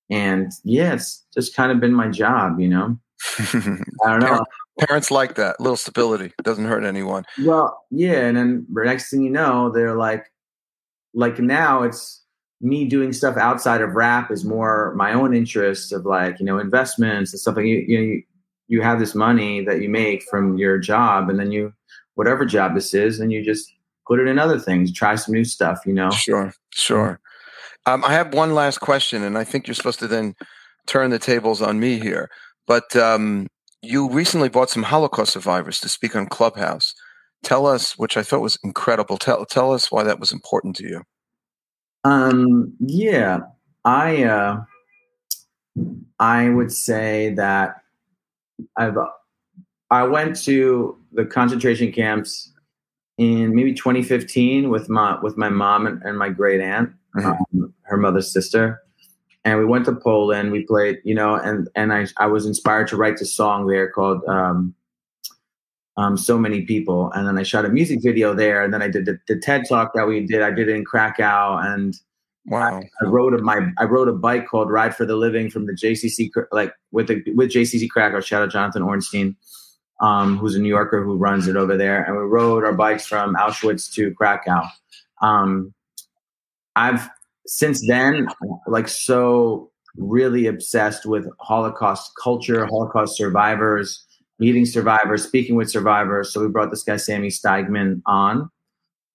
[0.10, 2.99] And yeah, it's just kind of been my job, you know?
[3.39, 4.45] I don't know.
[4.79, 7.23] Parents like that little stability doesn't hurt anyone.
[7.43, 8.25] Well, yeah.
[8.25, 10.25] And then the next thing you know, they're like,
[11.13, 12.22] like now it's,
[12.63, 16.58] me doing stuff outside of rap is more my own interests of like you know
[16.58, 18.23] investments and stuff like you you know, you,
[18.69, 21.73] you have this money that you make from your job and then you
[22.15, 23.73] whatever job this is and you just
[24.08, 26.10] put it in other things try some new stuff you know?
[26.10, 27.19] Sure sure.
[27.86, 30.34] Um, i have one last question and i think you're supposed to then
[30.88, 32.30] turn the tables on me here
[32.65, 33.47] but um,
[33.82, 36.93] you recently brought some holocaust survivors to speak on clubhouse.
[37.43, 40.88] Tell us which i thought was incredible tell, tell us why that was important to
[40.88, 41.04] you
[42.04, 43.39] um, yeah,
[43.86, 44.63] I uh,
[46.20, 47.82] I would say that
[48.78, 48.98] I've
[49.89, 52.52] I went to the concentration camps
[53.18, 57.60] in maybe 2015 with my with my mom and, and my great aunt, mm-hmm.
[57.62, 58.82] um, her mother's sister,
[59.46, 60.52] and we went to Poland.
[60.52, 63.89] We played, you know, and and I I was inspired to write this song there
[63.89, 64.74] called um,
[65.97, 67.12] um, so many people.
[67.13, 68.63] And then I shot a music video there.
[68.63, 70.41] And then I did the, the TED talk that we did.
[70.41, 71.58] I did it in Krakow.
[71.58, 71.95] And
[72.45, 75.49] wow, I, I rode a, my I rode a bike called Ride for the Living
[75.49, 78.21] from the JCC like with the with JCC Krakow.
[78.21, 79.36] Shout out Jonathan Ornstein,
[80.01, 82.03] um, who's a New Yorker who runs it over there.
[82.03, 84.63] And we rode our bikes from Auschwitz to Krakow.
[85.21, 85.73] Um,
[86.75, 87.08] I've
[87.45, 88.27] since then
[88.67, 94.08] like so really obsessed with Holocaust culture, Holocaust survivors
[94.39, 96.34] meeting survivors, speaking with survivors.
[96.34, 98.50] So we brought this guy Sami Steigmann on,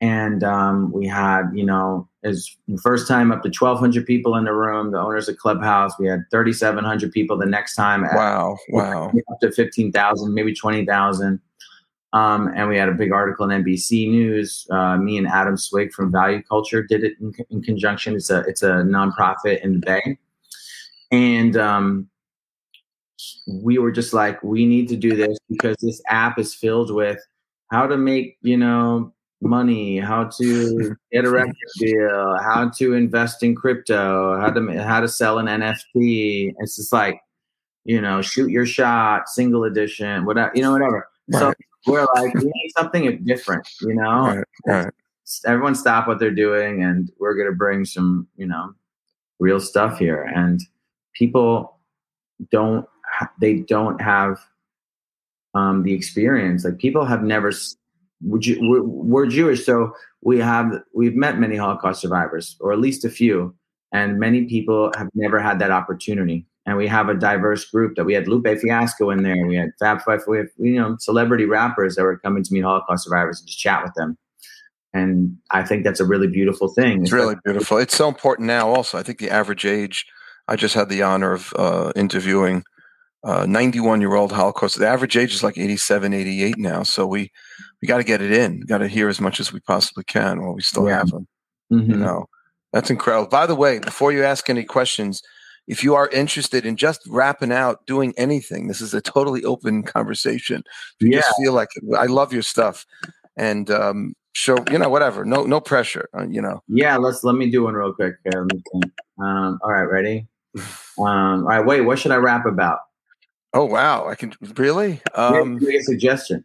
[0.01, 4.53] and um, we had you know his first time up to 1,200 people in the
[4.53, 4.93] room.
[4.93, 5.99] The owners of Clubhouse.
[5.99, 8.03] We had 3,700 people the next time.
[8.03, 11.41] Wow, wow, up to 15,000, maybe 20,000.
[12.15, 14.67] Um, and we had a big article in NBC News.
[14.71, 18.15] Uh, me and Adam Swig from Value Culture did it in, in, conjunction.
[18.15, 20.19] It's a it's a nonprofit in the Bay,
[21.11, 22.09] and um,
[23.47, 27.19] we were just like, we need to do this because this app is filled with
[27.71, 33.43] how to make, you know, money, how to get a record deal, how to invest
[33.43, 36.55] in crypto, how to how to sell an NFT.
[36.59, 37.21] It's just like,
[37.85, 41.09] you know, shoot your shot, single edition, whatever, you know, whatever.
[41.33, 41.39] Right.
[41.39, 41.53] So
[41.87, 44.27] we're like, we need something different, you know.
[44.27, 44.45] Right.
[44.67, 44.93] Right.
[45.45, 48.73] Everyone stop what they're doing, and we're gonna bring some, you know,
[49.39, 50.23] real stuff here.
[50.23, 50.61] And
[51.15, 51.79] people
[52.51, 52.87] don't
[53.41, 54.39] they don't have
[55.55, 56.65] um, the experience.
[56.65, 57.53] Like people have never.
[58.21, 63.11] We're, we're Jewish, so we have we've met many Holocaust survivors, or at least a
[63.11, 63.55] few,
[63.93, 66.45] and many people have never had that opportunity.
[66.67, 69.71] And we have a diverse group that we had Lupe Fiasco in there, we had
[69.79, 73.41] Fab Five, we have you know celebrity rappers that were coming to meet Holocaust survivors
[73.41, 74.19] and just chat with them.
[74.93, 77.03] And I think that's a really beautiful thing.
[77.03, 77.79] It's, really beautiful.
[77.79, 78.69] It's so important now.
[78.69, 80.07] Also, I think the average age.
[80.51, 82.65] I just had the honor of uh, interviewing
[83.25, 84.79] 91 year old Holocaust.
[84.79, 86.83] The average age is like 87, 88 now.
[86.83, 87.31] So we,
[87.83, 88.61] we got to get it in.
[88.61, 90.99] Got to hear as much as we possibly can while we still yeah.
[90.99, 91.27] have them.
[91.73, 91.91] Mm-hmm.
[91.91, 92.27] You know,
[92.73, 93.29] that's incredible.
[93.29, 95.23] By the way, before you ask any questions,
[95.67, 99.83] if you are interested in just rapping out, doing anything, this is a totally open
[99.83, 100.63] conversation.
[100.99, 101.21] If you yeah.
[101.21, 102.87] just feel like it, I love your stuff,
[103.37, 106.63] and um, show you know whatever, no no pressure, uh, you know.
[106.69, 108.15] Yeah, let's let me do one real quick.
[108.35, 110.27] Um, all right, ready?
[110.99, 111.83] Um, all right, wait.
[111.83, 112.81] What should I rap about?
[113.59, 114.07] Oh wow!
[114.07, 115.03] I can really.
[115.17, 116.45] Um, Make a suggestion.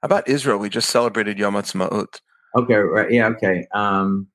[0.00, 0.58] How about Israel?
[0.58, 2.20] We just celebrated Yom Ha'atzmaut.
[2.54, 2.76] Okay.
[2.76, 3.10] Right.
[3.10, 3.26] Yeah.
[3.30, 3.66] Okay.
[3.74, 4.28] Um,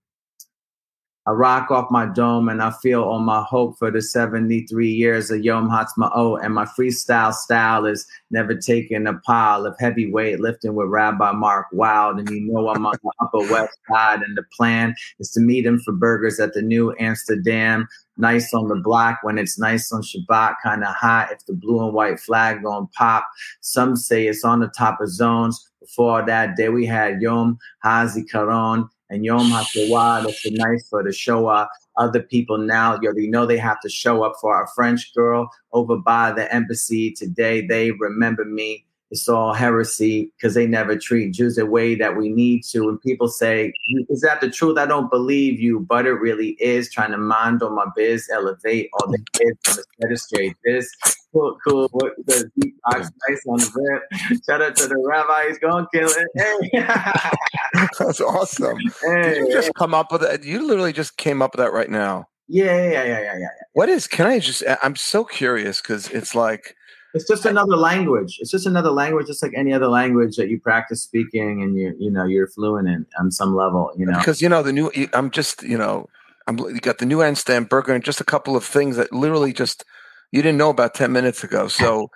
[1.28, 5.30] I rock off my dome and I feel all my hope for the 73 years
[5.30, 6.42] of Yom Ha'atzmaut.
[6.42, 11.34] And my freestyle style is never taking a pile of heavy weight lifting with Rabbi
[11.34, 12.20] Mark Wild.
[12.20, 14.22] And you know I'm on the Upper West Side.
[14.22, 17.90] And the plan is to meet him for burgers at the new Amsterdam.
[18.16, 21.84] Nice on the block when it's nice on Shabbat, kind of hot if the blue
[21.84, 23.28] and white flag going pop.
[23.60, 25.62] Some say it's on the top of zones.
[25.82, 30.24] Before that day, we had Yom HaZikaron and Yom HaTorah.
[30.24, 31.70] That's a nice for the show up.
[31.98, 35.98] Other people now, you know, they have to show up for our French girl over
[35.98, 37.66] by the embassy today.
[37.66, 42.30] They remember me it's all heresy because they never treat Jews the way that we
[42.30, 42.90] need to.
[42.90, 43.74] And people say,
[44.10, 44.78] Is that the truth?
[44.78, 46.92] I don't believe you, but it really is.
[46.92, 50.56] Trying to mind on my biz, elevate all the kids on the straight.
[50.66, 50.90] This
[51.34, 51.88] cool, cool.
[51.92, 54.42] What the deep box nice on the rip.
[54.46, 55.48] Shout out to the rabbi.
[55.48, 56.28] He's going to kill it.
[56.74, 57.82] Hey.
[58.00, 58.78] That's awesome.
[59.02, 60.44] Hey, Did you just come up with it?
[60.44, 62.28] You literally just came up with that right now.
[62.48, 63.38] Yeah, yeah, yeah, yeah, yeah.
[63.40, 63.48] yeah.
[63.74, 66.76] What is, can I just, I'm so curious because it's like,
[67.18, 68.38] it's just another language.
[68.40, 71.96] It's just another language, just like any other language that you practice speaking and you
[72.00, 73.92] you know you're fluent in on some level.
[73.98, 74.92] You know, because you know the new.
[75.14, 76.08] I'm just you know
[76.48, 79.52] I'm you got the new Amsterdam burger and just a couple of things that literally
[79.52, 79.84] just
[80.32, 81.68] you didn't know about ten minutes ago.
[81.68, 82.12] So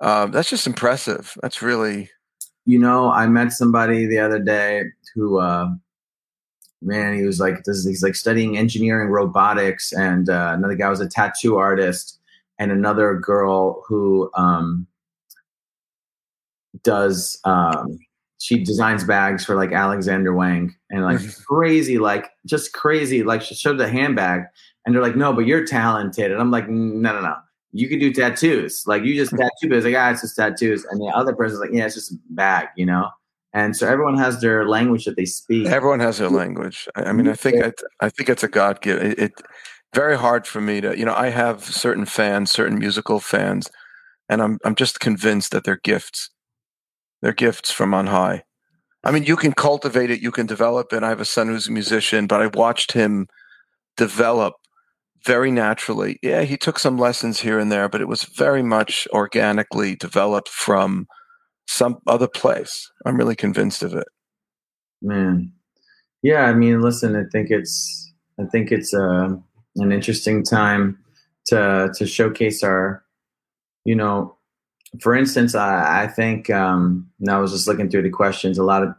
[0.00, 1.34] um, that's just impressive.
[1.42, 2.10] That's really.
[2.66, 4.84] You know, I met somebody the other day
[5.14, 5.38] who.
[5.38, 5.68] Uh,
[6.82, 11.00] man, he was like, this, he's like studying engineering robotics, and uh, another guy was
[11.00, 12.19] a tattoo artist,
[12.60, 14.86] and another girl who um,
[16.84, 17.98] does um,
[18.38, 21.54] she designs bags for like Alexander Wang and like mm-hmm.
[21.54, 23.22] crazy, like just crazy.
[23.22, 24.42] Like she showed the handbag,
[24.84, 27.34] and they're like, "No, but you're talented," and I'm like, "No, no, no."
[27.72, 28.84] You can do tattoos.
[28.86, 30.84] Like you just tattoo, but it's like, ah, it's just tattoos.
[30.84, 33.08] And the other person's like, yeah, it's just a bag, you know?
[33.52, 35.68] And so everyone has their language that they speak.
[35.68, 36.88] Everyone has their language.
[36.96, 39.12] I, mean, I think I, I think it's a God given.
[39.12, 39.32] It, it,
[39.94, 43.68] very hard for me to, you know, I have certain fans, certain musical fans,
[44.28, 46.30] and I'm I'm just convinced that they're gifts.
[47.22, 48.44] They're gifts from on high.
[49.02, 51.02] I mean, you can cultivate it, you can develop it.
[51.02, 53.28] I have a son who's a musician, but I watched him
[53.96, 54.54] develop
[55.24, 56.18] very naturally.
[56.22, 60.48] Yeah, he took some lessons here and there, but it was very much organically developed
[60.48, 61.06] from
[61.66, 62.90] some other place.
[63.06, 64.08] I'm really convinced of it.
[65.02, 65.52] Man.
[66.22, 69.36] Yeah, I mean, listen, I think it's I think it's uh
[69.76, 70.98] an interesting time
[71.46, 73.04] to to showcase our,
[73.84, 74.36] you know,
[75.00, 78.58] for instance, I, I think um, I was just looking through the questions.
[78.58, 78.90] A lot of,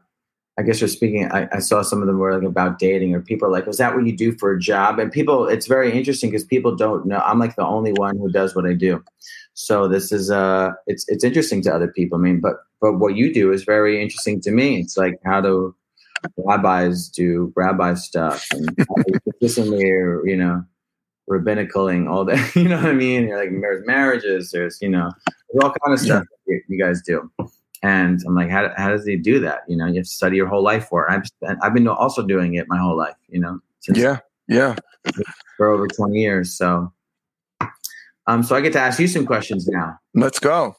[0.58, 1.30] I guess, you're speaking.
[1.32, 3.96] I, I saw some of them were like about dating, or people like, "Was that
[3.96, 7.20] what you do for a job?" And people, it's very interesting because people don't know.
[7.20, 9.04] I'm like the only one who does what I do,
[9.54, 12.18] so this is uh, it's it's interesting to other people.
[12.18, 14.80] I mean, but but what you do is very interesting to me.
[14.80, 15.76] It's like how do
[16.38, 18.76] rabbis do rabbi stuff and
[19.24, 20.64] consistently, you know,
[21.30, 22.56] rabbinicaling all that.
[22.56, 23.28] You know what I mean?
[23.28, 26.56] You're like there's marriages, there's you know, there's all kind of stuff yeah.
[26.56, 27.32] you, you, guys do.
[27.84, 29.62] And I'm like, how, how does he do that?
[29.68, 31.12] You know, you have to study your whole life for it.
[31.12, 33.16] I've I've been also doing it my whole life.
[33.30, 33.60] You know,
[33.94, 34.76] yeah, yeah,
[35.58, 36.56] for over 20 years.
[36.56, 36.92] So,
[38.28, 39.98] um, so I get to ask you some questions now.
[40.14, 40.76] Let's go.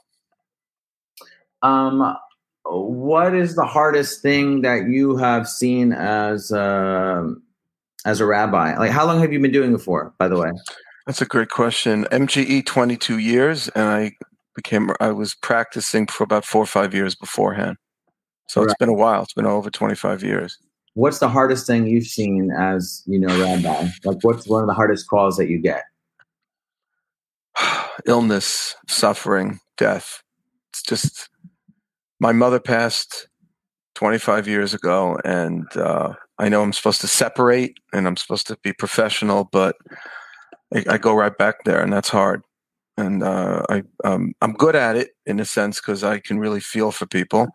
[1.63, 2.17] Um,
[2.81, 7.29] what is the hardest thing that you have seen as uh,
[8.05, 8.77] as a rabbi?
[8.77, 10.15] Like, how long have you been doing it for?
[10.19, 10.51] By the way,
[11.07, 12.05] that's a great question.
[12.07, 14.13] MJE twenty two years, and I
[14.55, 17.77] became I was practicing for about four or five years beforehand.
[18.49, 18.67] So right.
[18.67, 19.23] it's been a while.
[19.23, 20.59] It's been over twenty five years.
[20.95, 23.89] What's the hardest thing you've seen as you know rabbi?
[24.05, 25.85] Like, what's one of the hardest calls that you get?
[28.07, 30.23] Illness, suffering, death.
[30.71, 31.29] It's just
[32.23, 33.27] my mother passed
[33.97, 38.57] 25 years ago, and uh, I know I'm supposed to separate and I'm supposed to
[38.63, 39.75] be professional, but
[40.73, 42.43] I, I go right back there, and that's hard.
[42.97, 46.61] And uh, I um, I'm good at it in a sense because I can really
[46.61, 47.49] feel for people,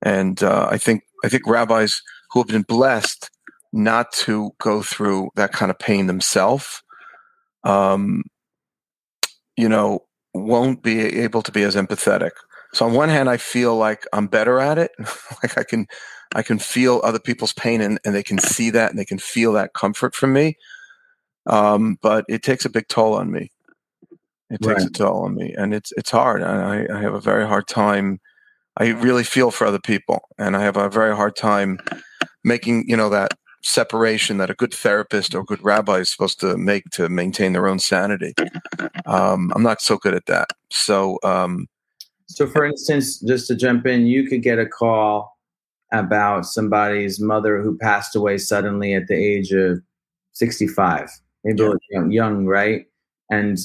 [0.00, 3.28] and uh, I think I think rabbis who have been blessed
[3.74, 6.82] not to go through that kind of pain themselves,
[7.64, 8.22] um,
[9.58, 12.30] you know, won't be able to be as empathetic
[12.72, 14.92] so on one hand, I feel like I'm better at it.
[15.42, 15.86] like I can,
[16.34, 19.18] I can feel other people's pain and, and they can see that and they can
[19.18, 20.56] feel that comfort from me.
[21.46, 23.50] Um, but it takes a big toll on me.
[24.50, 24.86] It takes right.
[24.86, 26.42] a toll on me and it's, it's hard.
[26.42, 28.20] I, I have a very hard time.
[28.76, 31.78] I really feel for other people and I have a very hard time
[32.44, 36.56] making, you know, that separation that a good therapist or good rabbi is supposed to
[36.56, 38.34] make to maintain their own sanity.
[39.04, 40.52] Um, I'm not so good at that.
[40.70, 41.66] So, um,
[42.28, 45.36] so, for instance, just to jump in, you could get a call
[45.92, 49.80] about somebody's mother who passed away suddenly at the age of
[50.32, 51.08] 65,
[51.44, 51.72] maybe Yeah.
[51.90, 52.86] young, young, right?
[53.30, 53.58] And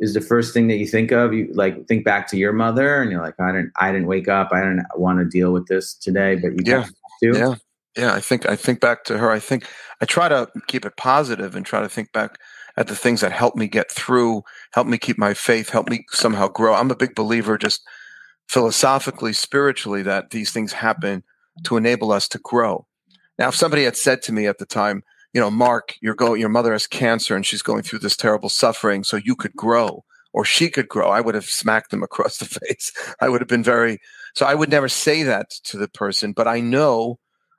[0.00, 3.00] is the first thing that you think of you like think back to your mother
[3.00, 5.68] and you're like I didn't I didn't wake up I didn't want to deal with
[5.68, 6.86] this today but you Yeah.
[7.20, 7.54] do Yeah.
[7.96, 9.30] Yeah, I think I think back to her.
[9.30, 9.68] I think
[10.00, 12.38] I try to keep it positive and try to think back
[12.76, 14.42] at the things that helped me get through,
[14.72, 16.74] help me keep my faith, help me somehow grow.
[16.74, 17.82] I'm a big believer just
[18.48, 21.22] philosophically, spiritually that these things happen
[21.64, 22.86] to enable us to grow.
[23.38, 25.02] Now, if somebody had said to me at the time,
[25.32, 28.48] you know, Mark, you're going your mother has cancer and she's going through this terrible
[28.48, 32.38] suffering so you could grow or she could grow, I would have smacked them across
[32.38, 32.92] the face.
[33.20, 33.98] I would have been very
[34.34, 37.18] so I would never say that to the person, but I know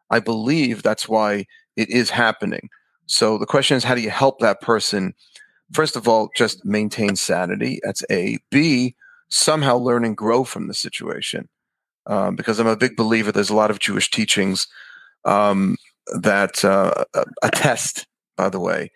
[0.10, 1.46] I believe that's why
[1.76, 2.70] it is happening.
[3.06, 5.14] So the question is, how do you help that person?
[5.72, 7.80] First of all, just maintain sanity.
[7.84, 8.38] That's A.
[8.50, 8.96] B.
[9.30, 11.50] Somehow learn and grow from the situation.
[12.06, 13.32] Um, because I'm a big believer.
[13.32, 14.68] There's a lot of Jewish teachings
[15.26, 15.78] um,
[16.22, 17.06] that uh,
[17.42, 18.92] attest, by the way,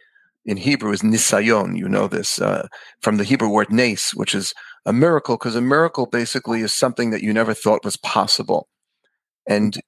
[0.46, 1.78] in Hebrew is nisayon.
[1.78, 2.68] You know this uh,
[3.02, 4.54] from the Hebrew word nes, which is
[4.86, 8.68] a miracle, because a miracle basically is something that you never thought was possible.
[9.48, 9.80] And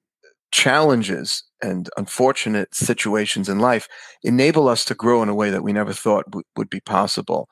[0.51, 3.87] challenges and unfortunate situations in life
[4.23, 7.49] enable us to grow in a way that we never thought w- would be possible.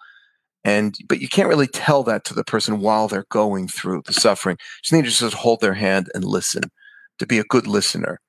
[0.64, 4.14] And but you can't really tell that to the person while they're going through the
[4.14, 4.58] suffering.
[4.60, 6.64] You just need to just hold their hand and listen
[7.20, 8.20] to be a good listener.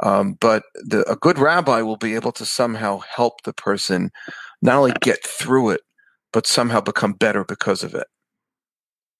[0.00, 4.10] Um, but the, a good rabbi will be able to somehow help the person
[4.60, 5.82] not only get through it
[6.34, 8.08] but somehow become better because of it.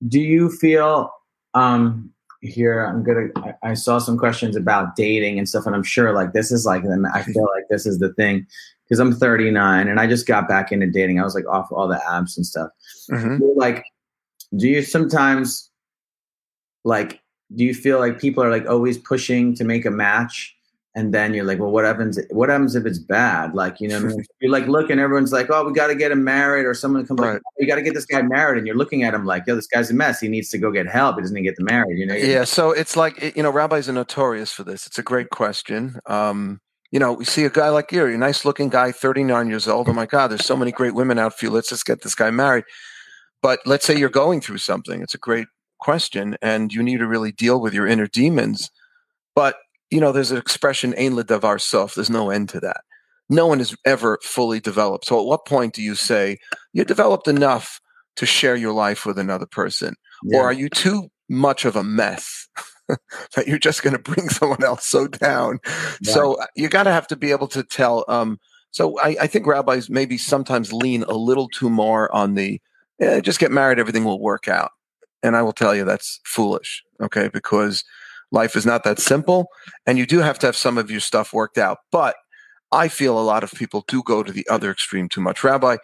[0.06, 1.10] Do you feel
[1.54, 2.10] um
[2.44, 6.12] here i'm gonna I, I saw some questions about dating and stuff and i'm sure
[6.12, 8.46] like this is like the i feel like this is the thing.
[8.84, 11.18] Because i'm 39 and i just got back into dating.
[11.18, 12.68] I was like off all the apps and stuff.
[13.10, 13.40] Mhm.
[13.40, 13.82] You're like
[14.56, 15.70] do you sometimes
[16.84, 17.20] like
[17.54, 20.54] do you feel like people are like always pushing to make a match
[20.96, 24.00] and then you're like well what happens what happens if it's bad like you know
[24.00, 24.24] what I mean?
[24.40, 27.20] you're like looking everyone's like oh we got to get him married or someone comes
[27.20, 29.44] like "Oh, you got to get this guy married and you're looking at him like
[29.46, 31.64] yo this guy's a mess he needs to go get help he doesn't get the
[31.64, 34.86] married you know Yeah, so it's like you know, rabbis are notorious for this.
[34.86, 35.98] It's a great question.
[36.06, 39.48] Um, you know, we see a guy like you, you're a nice looking guy, 39
[39.48, 39.88] years old.
[39.88, 41.50] Oh my God, there's so many great women out for you.
[41.50, 42.64] Let's just get this guy married.
[43.42, 45.02] But let's say you're going through something.
[45.02, 45.48] It's a great
[45.80, 48.70] question, and you need to really deal with your inner demons.
[49.34, 49.56] But
[49.94, 52.82] you know, there's an expression, "Ein ledavar sof." There's no end to that.
[53.28, 55.06] No one is ever fully developed.
[55.06, 56.38] So, at what point do you say
[56.72, 57.80] you're developed enough
[58.16, 59.94] to share your life with another person?
[60.24, 60.38] Yeah.
[60.38, 62.48] or are you too much of a mess
[62.88, 65.58] that you're just going to bring someone else so down
[66.02, 68.38] so uh, you got to have to be able to tell um,
[68.70, 72.60] so I, I think rabbis maybe sometimes lean a little too more on the
[73.00, 74.70] eh, just get married everything will work out
[75.22, 77.84] and i will tell you that's foolish okay because
[78.34, 79.46] life is not that simple
[79.86, 82.16] and you do have to have some of your stuff worked out but
[82.72, 85.76] i feel a lot of people do go to the other extreme too much rabbi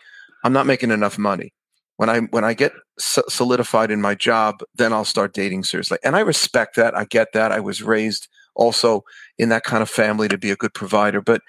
[0.44, 1.52] i'm not making enough money
[2.00, 5.98] when I when I get so- solidified in my job, then I'll start dating seriously.
[6.02, 6.96] And I respect that.
[6.96, 7.52] I get that.
[7.52, 9.04] I was raised also
[9.36, 11.20] in that kind of family to be a good provider.
[11.20, 11.42] But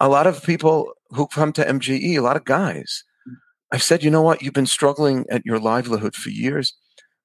[0.00, 3.04] a lot of people who come to MJE, a lot of guys,
[3.70, 4.40] I've said, you know what?
[4.40, 6.72] You've been struggling at your livelihood for years.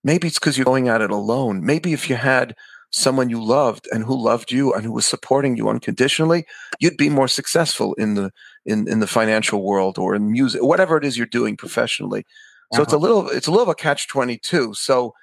[0.04, 1.66] Maybe it's because you're going at it alone.
[1.66, 2.54] Maybe if you had
[2.90, 6.46] someone you loved and who loved you and who was supporting you unconditionally,
[6.80, 8.32] you'd be more successful in the
[8.66, 12.26] in, in the financial world or in music, whatever it is you're doing professionally.
[12.74, 14.74] So it's a little it's a little of a catch twenty two.
[14.74, 15.14] So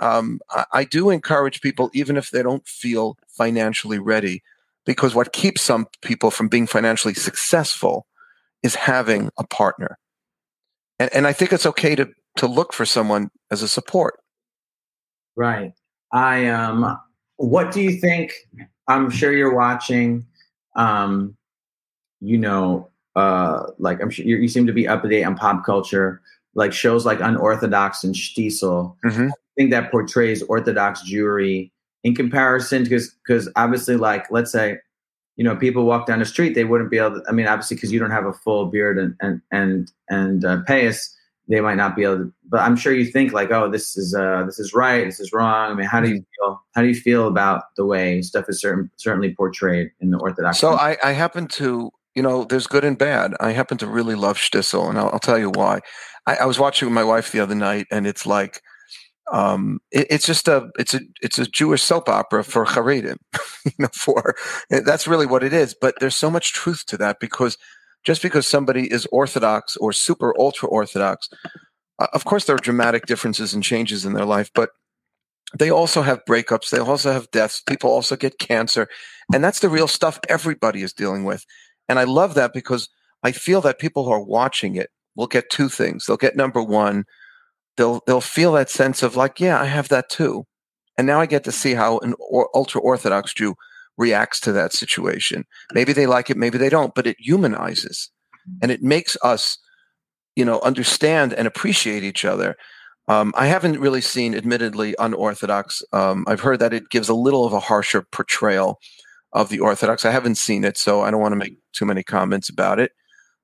[0.00, 4.42] um, I, I do encourage people, even if they don't feel financially ready,
[4.86, 8.06] because what keeps some people from being financially successful
[8.62, 9.98] is having a partner.
[10.98, 14.18] And, and I think it's okay to to look for someone as a support.
[15.36, 15.72] Right.
[16.12, 16.98] I um
[17.36, 18.32] what do you think
[18.88, 20.26] I'm sure you're watching
[20.76, 21.36] um
[22.20, 25.36] you know uh like I'm sure you, you seem to be up to date on
[25.36, 26.20] pop culture
[26.54, 28.96] like shows like Unorthodox and Shtisel.
[29.04, 29.28] Mhm.
[29.28, 31.70] I think that portrays Orthodox Jewry
[32.04, 34.78] in comparison because because obviously like let's say
[35.36, 37.76] you know people walk down the street they wouldn't be able to I mean obviously
[37.76, 41.14] because you don't have a full beard and and and and uh, payas
[41.48, 44.14] they might not be able to but i'm sure you think like oh this is
[44.14, 46.88] uh this is right this is wrong i mean how do you feel how do
[46.88, 50.96] you feel about the way stuff is certain, certainly portrayed in the orthodox So I,
[51.02, 53.34] I happen to, you know, there's good and bad.
[53.40, 55.80] I happen to really love Shtisel, and I'll, I'll tell you why.
[56.26, 58.60] I, I was watching with my wife the other night, and it's like,
[59.32, 63.16] um, it, it's just a, it's a, it's a Jewish soap opera for Haredim,
[63.64, 64.36] you know, for
[64.70, 65.74] that's really what it is.
[65.80, 67.56] But there's so much truth to that because
[68.04, 71.28] just because somebody is Orthodox or super ultra Orthodox,
[71.98, 74.70] uh, of course there are dramatic differences and changes in their life, but
[75.58, 76.70] they also have breakups.
[76.70, 77.62] They also have deaths.
[77.62, 78.88] People also get cancer.
[79.32, 81.44] And that's the real stuff everybody is dealing with.
[81.88, 82.88] And I love that because
[83.22, 86.06] I feel that people who are watching it will get two things.
[86.06, 87.04] They'll get number one,
[87.76, 90.44] they'll they'll feel that sense of like, yeah, I have that too.
[90.96, 92.14] And now I get to see how an
[92.54, 93.54] ultra orthodox Jew
[93.98, 95.44] reacts to that situation.
[95.74, 98.10] Maybe they like it, maybe they don't, but it humanizes
[98.62, 99.58] and it makes us,
[100.36, 102.56] you know, understand and appreciate each other.
[103.08, 105.82] Um, I haven't really seen, admittedly, unorthodox.
[105.92, 108.78] Um, I've heard that it gives a little of a harsher portrayal
[109.32, 110.04] of the Orthodox.
[110.04, 112.92] I haven't seen it, so I don't want to make too many comments about it.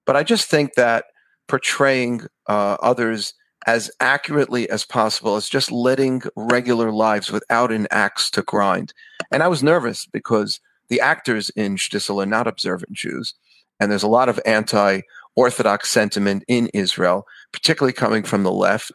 [0.06, 1.06] But I just think that
[1.48, 3.34] portraying uh, others
[3.66, 8.92] as accurately as possible is just letting regular lives without an axe to grind.
[9.34, 13.34] And I was nervous because the actors in Shtisel are not observant Jews,
[13.80, 18.92] and there's a lot of anti-Orthodox sentiment in Israel, particularly coming from the left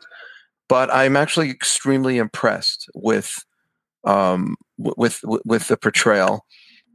[0.70, 3.44] but I'm actually extremely impressed with
[4.06, 6.46] um, with with the portrayal.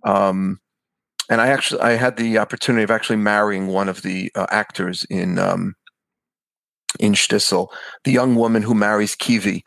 [0.04, 0.60] Um,
[1.28, 5.04] and I actually I had the opportunity of actually marrying one of the uh, actors
[5.10, 5.74] in um,
[7.00, 7.68] in Shtisel,
[8.04, 9.62] the young woman who marries Kivi.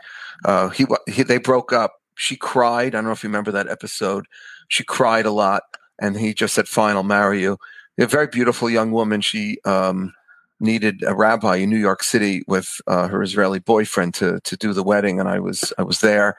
[0.45, 1.93] Uh, he, he they broke up.
[2.17, 2.87] She cried.
[2.87, 4.25] I don't know if you remember that episode.
[4.67, 5.63] She cried a lot,
[5.99, 7.57] and he just said, "Fine, I'll marry you."
[7.99, 9.21] A very beautiful young woman.
[9.21, 10.13] She um,
[10.59, 14.73] needed a rabbi in New York City with uh, her Israeli boyfriend to to do
[14.73, 16.37] the wedding, and I was I was there.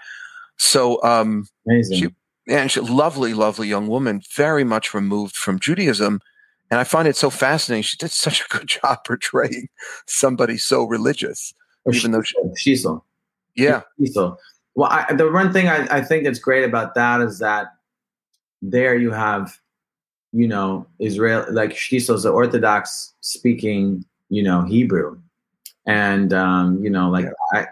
[0.57, 1.99] So um, amazing.
[1.99, 2.09] She,
[2.49, 6.21] and she, lovely, lovely young woman, very much removed from Judaism.
[6.71, 7.83] And I find it so fascinating.
[7.83, 9.69] She did such a good job portraying
[10.07, 11.55] somebody so religious,
[11.85, 13.05] or even though she, she's so.
[13.55, 13.83] Yeah.
[13.99, 14.37] She's so.
[14.79, 17.67] Well, I, the one thing I, I think that's great about that is that
[18.63, 19.59] there you have
[20.33, 25.19] you know, Israel, like Shtisel the Orthodox speaking, you know, Hebrew.
[25.87, 27.61] And, um, you know, like, yeah.
[27.61, 27.67] I,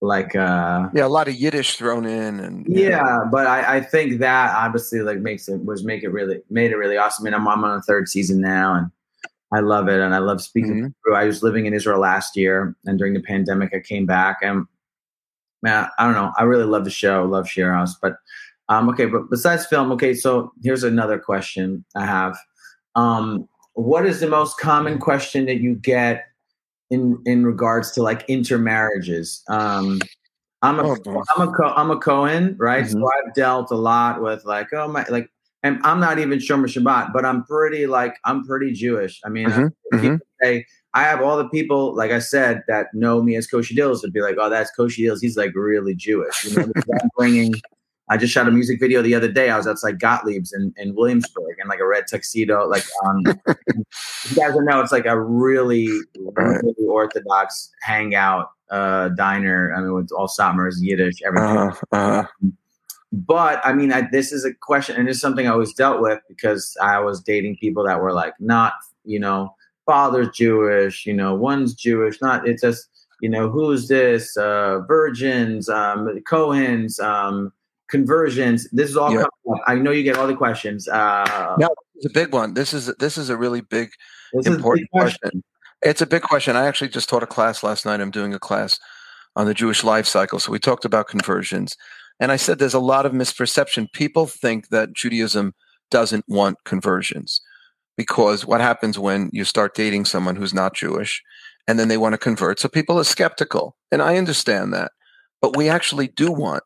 [0.00, 3.28] like, uh, yeah, a lot of Yiddish thrown in and, yeah, know.
[3.30, 6.76] but I, I think that obviously like makes it, was make it really, made it
[6.76, 7.26] really awesome.
[7.26, 8.90] I mean, I'm, I'm on the third season now and
[9.52, 10.00] I love it.
[10.00, 10.86] And I love speaking mm-hmm.
[11.04, 11.16] Hebrew.
[11.16, 14.66] I was living in Israel last year and during the pandemic, I came back and,
[15.62, 16.32] man, I don't know.
[16.38, 18.16] I really love the show, love Share House, but
[18.68, 22.36] um, okay, but besides film, okay, so here's another question I have.
[22.94, 26.24] Um, what is the most common question that you get
[26.90, 29.42] in in regards to like intermarriages?
[29.48, 30.00] Um,
[30.62, 32.84] I'm a oh, I'm a I'm a Cohen, right?
[32.84, 33.00] Mm-hmm.
[33.00, 35.30] So I've dealt a lot with like oh my like,
[35.62, 39.20] and I'm not even Shomer Shabbat, but I'm pretty like I'm pretty Jewish.
[39.24, 39.96] I mean, mm-hmm.
[39.96, 40.16] mm-hmm.
[40.42, 44.02] say I have all the people, like I said, that know me as Kosha Dillz
[44.02, 45.18] would be like, oh, that's Kosha Dillz.
[45.20, 46.44] He's like really Jewish.
[46.44, 46.72] You know,
[47.16, 47.54] bringing
[48.10, 49.50] I just shot a music video the other day.
[49.50, 52.66] I was outside Gottlieb's in, in Williamsburg in like a red tuxedo.
[52.66, 59.74] Like, um, you guys know, it's like a really, really orthodox hangout uh, diner.
[59.76, 61.48] I mean, with all Satmars, Yiddish, everything.
[61.48, 62.50] Uh-huh, uh-huh.
[63.12, 66.20] But I mean, I, this is a question, and it's something I always dealt with
[66.28, 68.72] because I was dating people that were like not,
[69.04, 69.54] you know,
[69.88, 72.20] father's Jewish, you know, one's Jewish.
[72.20, 72.88] Not it's just,
[73.22, 74.36] you know, who's this?
[74.36, 77.52] Uh, virgins, um, Cohens, um,
[77.88, 78.68] conversions.
[78.70, 79.24] This is all yeah.
[79.24, 79.64] coming up.
[79.66, 80.86] I know you get all the questions.
[80.88, 82.52] Uh, no, it's a big one.
[82.52, 83.90] This is this is a really big,
[84.44, 85.18] important big question.
[85.22, 85.44] question.
[85.80, 86.54] It's a big question.
[86.54, 88.00] I actually just taught a class last night.
[88.00, 88.78] I'm doing a class
[89.36, 90.38] on the Jewish life cycle.
[90.38, 91.76] So we talked about conversions,
[92.20, 93.90] and I said there's a lot of misperception.
[93.92, 95.54] People think that Judaism
[95.90, 97.40] doesn't want conversions
[97.98, 101.20] because what happens when you start dating someone who's not Jewish
[101.66, 102.60] and then they want to convert?
[102.60, 104.92] So people are skeptical, and I understand that.
[105.42, 106.62] But we actually do want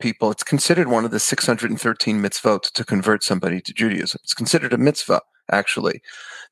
[0.00, 4.20] people, it's considered one of the 613 mitzvot to convert somebody to Judaism.
[4.24, 5.20] It's considered a mitzvah,
[5.52, 6.00] actually.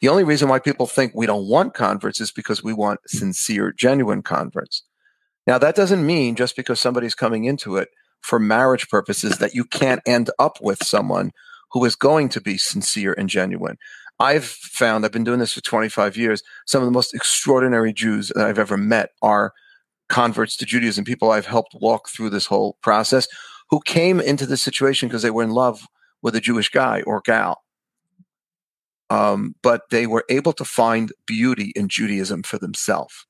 [0.02, 3.72] The only reason why people think we don't want converts is because we want sincere,
[3.72, 4.84] genuine converts.
[5.46, 7.88] Now, that doesn't mean just because somebody's coming into it
[8.20, 11.30] for marriage purposes that you can't end up with someone
[11.72, 13.78] who is going to be sincere and genuine.
[14.20, 18.32] I've found, I've been doing this for 25 years, some of the most extraordinary Jews
[18.34, 19.52] that I've ever met are
[20.08, 23.28] converts to Judaism, people I've helped walk through this whole process,
[23.70, 25.86] who came into this situation because they were in love
[26.22, 27.62] with a Jewish guy or gal.
[29.10, 33.26] Um, but they were able to find beauty in Judaism for themselves.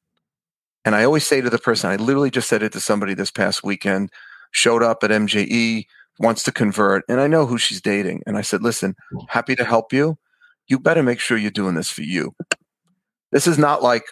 [0.85, 3.31] And I always say to the person, I literally just said it to somebody this
[3.31, 4.11] past weekend,
[4.53, 5.85] showed up at MJE,
[6.19, 8.23] wants to convert, and I know who she's dating.
[8.27, 8.97] And I said, listen,
[9.29, 10.19] happy to help you.
[10.69, 12.35] You better make sure you're doing this for you.
[13.33, 14.05] This is not like,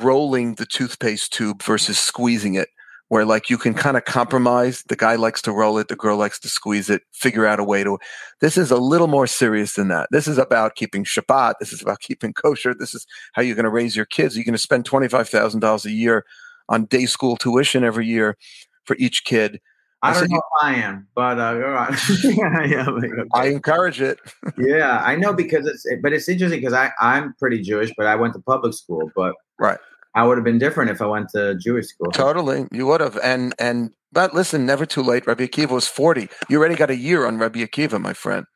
[0.00, 2.68] rolling the toothpaste tube versus squeezing it
[3.08, 4.82] where like you can kind of compromise.
[4.88, 7.64] The guy likes to roll it the girl likes to squeeze it figure out a
[7.64, 7.98] way to
[8.40, 10.08] this is a little more serious than that.
[10.10, 11.54] This is about keeping shabbat.
[11.60, 12.74] This is about keeping kosher.
[12.74, 14.36] This is how you're going to raise your kids.
[14.36, 16.24] You're going to spend $25000 a year
[16.68, 18.36] on day school tuition every year
[18.84, 19.60] for each kid
[20.04, 21.54] I, I don't know if I am, but uh,
[22.66, 23.28] yeah, like, okay.
[23.34, 24.18] I encourage it.
[24.58, 28.14] yeah, I know because it's, but it's interesting because I I'm pretty Jewish, but I
[28.14, 29.78] went to public school, but Right.
[30.14, 32.12] I would have been different if I went to Jewish school.
[32.12, 33.18] Totally, you would have.
[33.22, 35.26] And and but listen, never too late.
[35.26, 36.28] Rabbi Akiva was forty.
[36.48, 38.46] You already got a year on Rabbi Akiva, my friend.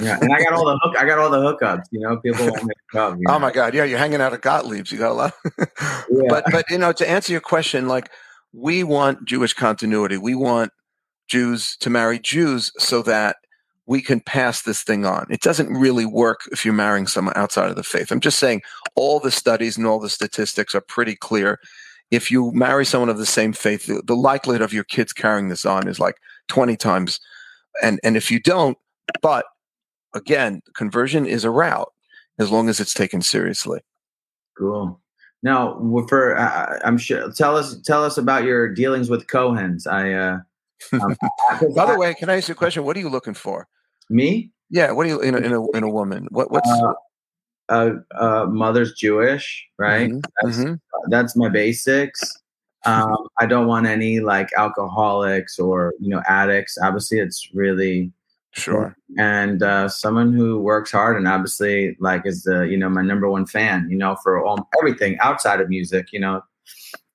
[0.00, 0.96] Yeah, and I got all the hook.
[0.98, 1.84] I got all the hookups.
[1.90, 3.18] You know, people want me to come.
[3.18, 4.92] you Oh my God, yeah, you're hanging out at Gottlieb's.
[4.92, 5.34] You got a lot.
[5.58, 6.26] Yeah.
[6.28, 8.10] But but you know, to answer your question, like
[8.56, 10.16] we want Jewish continuity.
[10.16, 10.72] We want
[11.28, 13.36] Jews to marry Jews so that
[13.84, 15.26] we can pass this thing on.
[15.30, 18.10] It doesn't really work if you're marrying someone outside of the faith.
[18.10, 18.62] I'm just saying
[18.94, 21.60] all the studies and all the statistics are pretty clear.
[22.10, 25.66] If you marry someone of the same faith, the, likelihood of your kids carrying this
[25.66, 26.16] on is like
[26.48, 27.20] 20 times.
[27.82, 28.78] And and if you don't,
[29.20, 29.44] but
[30.14, 31.92] again, conversion is a route
[32.38, 33.80] as long as it's taken seriously.
[34.56, 34.98] Cool.
[35.42, 35.78] Now,
[36.08, 39.86] for uh, I'm sure, tell us tell us about your dealings with Cohen's.
[39.86, 40.12] I.
[40.12, 40.38] uh
[40.92, 41.16] um,
[41.74, 42.84] By the way, can I ask you a question?
[42.84, 43.68] What are you looking for?
[44.08, 46.28] me, Yeah, what are you in a in a, in a woman?
[46.30, 46.92] What what's uh,
[47.68, 50.10] uh, uh, mother's Jewish, right?
[50.10, 50.80] Mhm, That's, mhm.
[51.08, 52.20] that's my basics.
[52.84, 56.78] Um, I don't want any like alcoholics or you know addicts.
[56.80, 58.12] Obviously, it's really
[58.56, 58.96] Sure.
[59.18, 63.28] and uh, someone who works hard and obviously like is the you know my number
[63.30, 63.86] one fan.
[63.90, 66.06] You know for all everything outside of music.
[66.12, 66.42] You know.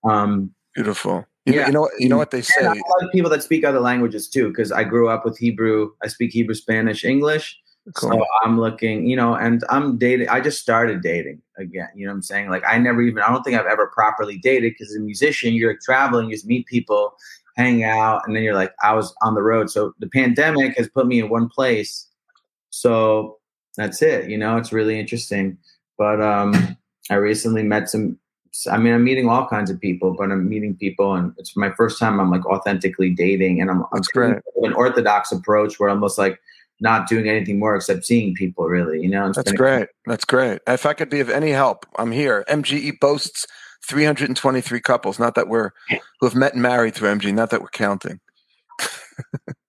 [0.04, 1.26] Um, Beautiful.
[1.46, 1.68] You, know, Yeah.
[1.68, 2.66] you know what you know what they And say.
[2.66, 5.90] I like people that speak other languages too, because I grew up with Hebrew.
[6.04, 7.60] I speak Hebrew, Spanish, English.
[7.96, 8.12] Cool.
[8.12, 10.30] So I'm looking, you know, and I'm dating.
[10.30, 11.88] I just started dating again.
[11.96, 12.50] You know what I'm saying?
[12.50, 13.24] Like I never even.
[13.24, 16.46] I don't think I've ever properly dated because as a musician, you're traveling, you just
[16.46, 17.16] meet people,
[17.58, 19.72] hang out, and then you're like, I was on the road.
[19.72, 22.08] So the pandemic has put me in one place.
[22.70, 23.40] So
[23.78, 24.30] that's it.
[24.30, 25.58] You know, it's really interesting.
[25.98, 26.78] But um,
[27.10, 28.20] I recently met some.
[28.70, 31.72] I mean, I'm meeting all kinds of people, but I'm meeting people, and it's my
[31.72, 34.36] first time I'm like authentically dating, and I'm, I'm great.
[34.62, 36.40] an orthodox approach where I'm almost like
[36.82, 38.66] not doing anything more except seeing people.
[38.66, 39.32] Really, you know.
[39.32, 39.88] That's great.
[40.06, 40.60] That's great.
[40.68, 42.44] If I could be of any help, I'm here.
[42.50, 43.48] MJE boasts
[43.86, 45.20] 323 couples.
[45.20, 47.34] Not that we're who have met and married through MG.
[47.34, 48.20] Not that we're counting.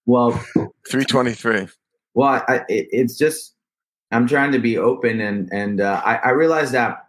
[0.04, 0.32] Well,
[0.90, 1.68] 323.
[2.14, 3.54] well, I, it, it's just
[4.10, 7.06] I'm trying to be open, and and uh, I, I realize that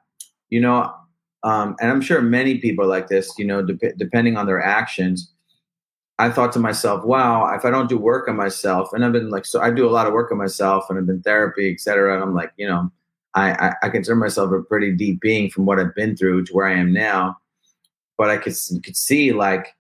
[0.50, 0.94] you know,
[1.44, 3.34] um, and I'm sure many people like this.
[3.40, 5.33] You know, dep- depending on their actions.
[6.20, 9.30] I thought to myself, wow, if I don't do work on myself, and I've been
[9.30, 11.80] like, so I do a lot of work on myself, and I've been therapy, et
[11.80, 12.14] cetera.
[12.14, 12.92] And I'm like, you know,
[13.34, 16.54] I, I, I consider myself a pretty deep being from what I've been through to
[16.54, 17.38] where I am now.
[18.18, 18.54] But I could
[18.84, 19.76] could see like,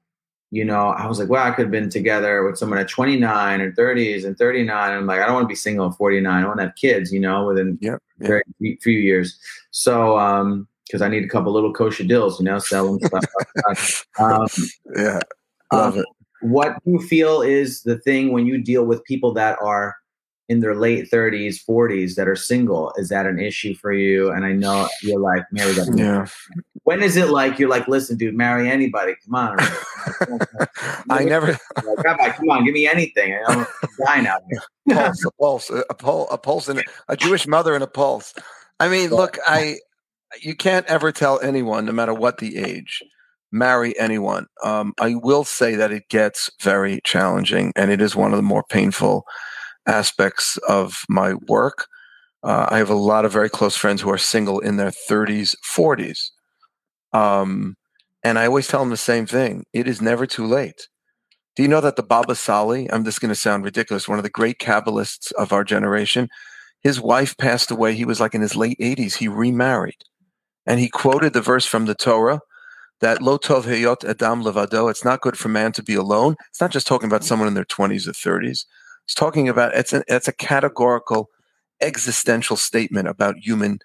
[0.50, 3.62] you know, I was like, well, I could have been together with someone at 29
[3.62, 4.90] or 30s and 39.
[4.90, 6.44] And I'm like, I don't want to be single at 49.
[6.44, 8.28] I want to have kids, you know, within Yep, yep.
[8.28, 8.44] very
[8.82, 9.40] few- years.
[9.70, 14.06] So, um, because I need a couple little kosher deals, you know, selling stuff.
[14.20, 14.48] um,
[14.96, 15.20] Yeah.
[15.72, 16.06] Love um, it.
[16.44, 19.96] What do you feel is the thing when you deal with people that are
[20.50, 24.30] in their late 30s 40s that are single is that an issue for you?
[24.32, 26.28] And i know you're like marry that Yeah.
[26.84, 29.16] when is it like you're like listen dude marry anybody.
[29.26, 29.58] Come on
[31.10, 33.66] I never like, Rabbi, come on give me anything i'm
[34.06, 34.62] dying out here.
[34.90, 38.34] Pulse, a pulse, a pulse, a pulse, and a Jewish mother and a pulse.
[38.82, 39.78] I mean, look, I
[40.42, 43.02] you can't ever tell anyone, no matter what the age,
[43.54, 44.48] marry anyone.
[44.64, 48.44] Um, I will say that it gets very challenging, and it is one of the
[48.44, 49.26] more painful
[49.86, 51.88] aspects of my work.
[52.44, 55.56] Uh, I have a lot of very close friends who are single in their 30s,
[55.64, 56.32] 40s.
[57.14, 57.76] Um,
[58.24, 60.90] and I always tell them the same thing it is never too late.
[61.56, 64.24] Do you know that the Baba Sali, I'm just going to sound ridiculous, one of
[64.24, 66.28] the great Kabbalists of our generation,
[66.82, 67.94] his wife passed away.
[67.94, 69.18] He was like in his late 80s.
[69.18, 70.02] He remarried.
[70.66, 72.40] And he quoted the verse from the Torah
[73.04, 76.38] that Lo Tov Heyot Adam Levado, it's not good for man to be alone.
[76.48, 78.64] It's not just talking about someone in their 20s or 30s.
[79.04, 81.30] It's talking about, it's, an, it's a categorical
[81.82, 83.80] existential statement about human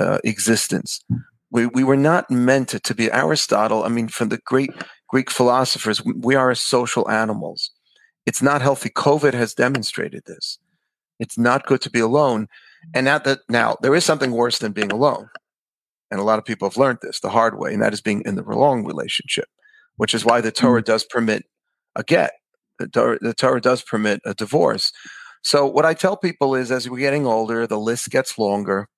[0.00, 1.04] uh, existence.
[1.50, 3.84] We, we were not meant to, to be Aristotle.
[3.84, 4.70] I mean, from the great
[5.06, 7.72] Greek philosophers, we are social animals.
[8.24, 8.88] It's not healthy.
[8.88, 10.58] COVID has demonstrated this.
[11.18, 12.48] It's not good to be alone.
[12.94, 15.28] And now that now there is something worse than being alone.
[16.12, 18.20] And a lot of people have learned this the hard way, and that is being
[18.26, 19.46] in the wrong relationship,
[19.96, 20.84] which is why the Torah mm.
[20.84, 21.46] does permit
[21.96, 22.32] a get.
[22.78, 24.92] The Torah, the Torah does permit a divorce.
[25.42, 28.88] So what I tell people is as we're getting older, the list gets longer.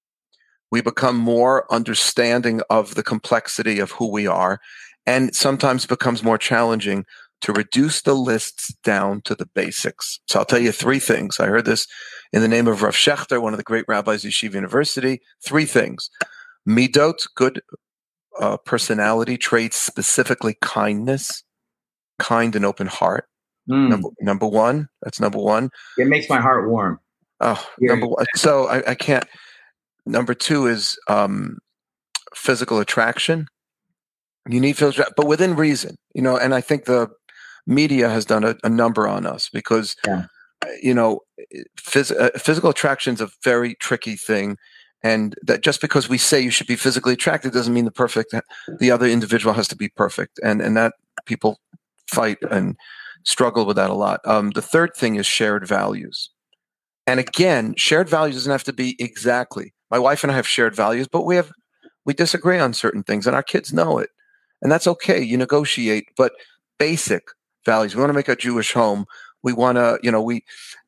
[0.73, 4.59] We become more understanding of the complexity of who we are
[5.07, 7.05] and sometimes becomes more challenging
[7.43, 10.19] to reduce the lists down to the basics.
[10.27, 11.39] So I'll tell you three things.
[11.39, 11.87] I heard this
[12.33, 15.21] in the name of Rav Schechter, one of the great rabbis at Yeshiva University.
[15.47, 16.11] Three things.
[16.69, 17.61] Midot, good
[18.41, 21.43] uh, personality traits, specifically kindness.
[22.19, 23.27] kind and open heart.
[23.69, 23.89] Mm.
[23.89, 24.89] Number number one.
[25.03, 25.71] That's number one.
[25.99, 27.01] It makes my heart warm.
[27.41, 27.89] Oh, Yeah.
[27.93, 28.27] number one.
[28.37, 29.25] So I, I can't.
[30.07, 31.59] Number two is um,
[32.35, 33.47] physical attraction.
[34.49, 36.37] You need physical, but within reason, you know.
[36.37, 37.09] And I think the
[37.67, 40.27] media has done a, a number on us because, Yeah.
[40.83, 41.21] you know,
[41.79, 44.57] phys- uh, physical attraction is a very tricky thing,
[45.05, 48.35] and that just because we say you should be physically attracted doesn't mean the perfect,
[48.81, 50.95] the other individual has to be perfect, and and that
[51.27, 51.61] people
[52.11, 52.77] fight and
[53.23, 54.21] struggle with that a lot.
[54.25, 56.31] Um, the third thing is shared values.
[57.07, 59.75] And again, shared values doesn't have to be exactly.
[59.91, 61.53] My wife and I have shared values, but we have
[62.07, 64.09] we disagree on certain things, and our kids know it,
[64.63, 65.23] and that's okay.
[65.23, 66.33] You negotiate, but
[66.79, 67.25] basic
[67.67, 67.95] values.
[67.95, 69.05] We want to make a Jewish home.
[69.43, 70.45] We want to, you know, we.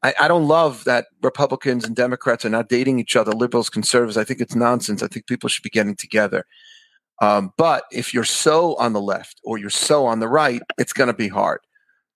[0.06, 4.16] I, I don't love that Republicans and Democrats are not dating each other, liberals, conservatives.
[4.16, 5.02] I think it's nonsense.
[5.02, 6.44] I think people should be getting together.
[7.20, 10.92] Um, but if you're so on the left or you're so on the right, it's
[10.92, 11.58] going to be hard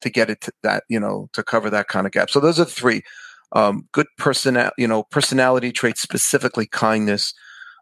[0.03, 2.30] to get it to that, you know, to cover that kind of gap.
[2.30, 3.03] So those are three
[3.53, 7.34] um, good personal, you know, personality traits, specifically kindness,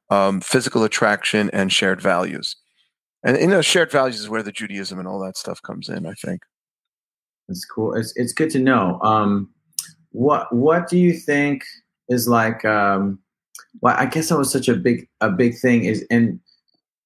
[0.08, 2.56] um, physical attraction, and shared values.
[3.22, 6.06] And you know, shared values is where the Judaism and all that stuff comes in.
[6.06, 6.40] I think.
[7.48, 7.94] It's cool.
[7.94, 8.98] It's it's good to know.
[9.02, 9.50] Um,
[10.12, 11.64] what what do you think
[12.08, 12.64] is like?
[12.64, 13.18] Um,
[13.80, 15.84] well, I guess that was such a big a big thing.
[15.84, 16.40] Is and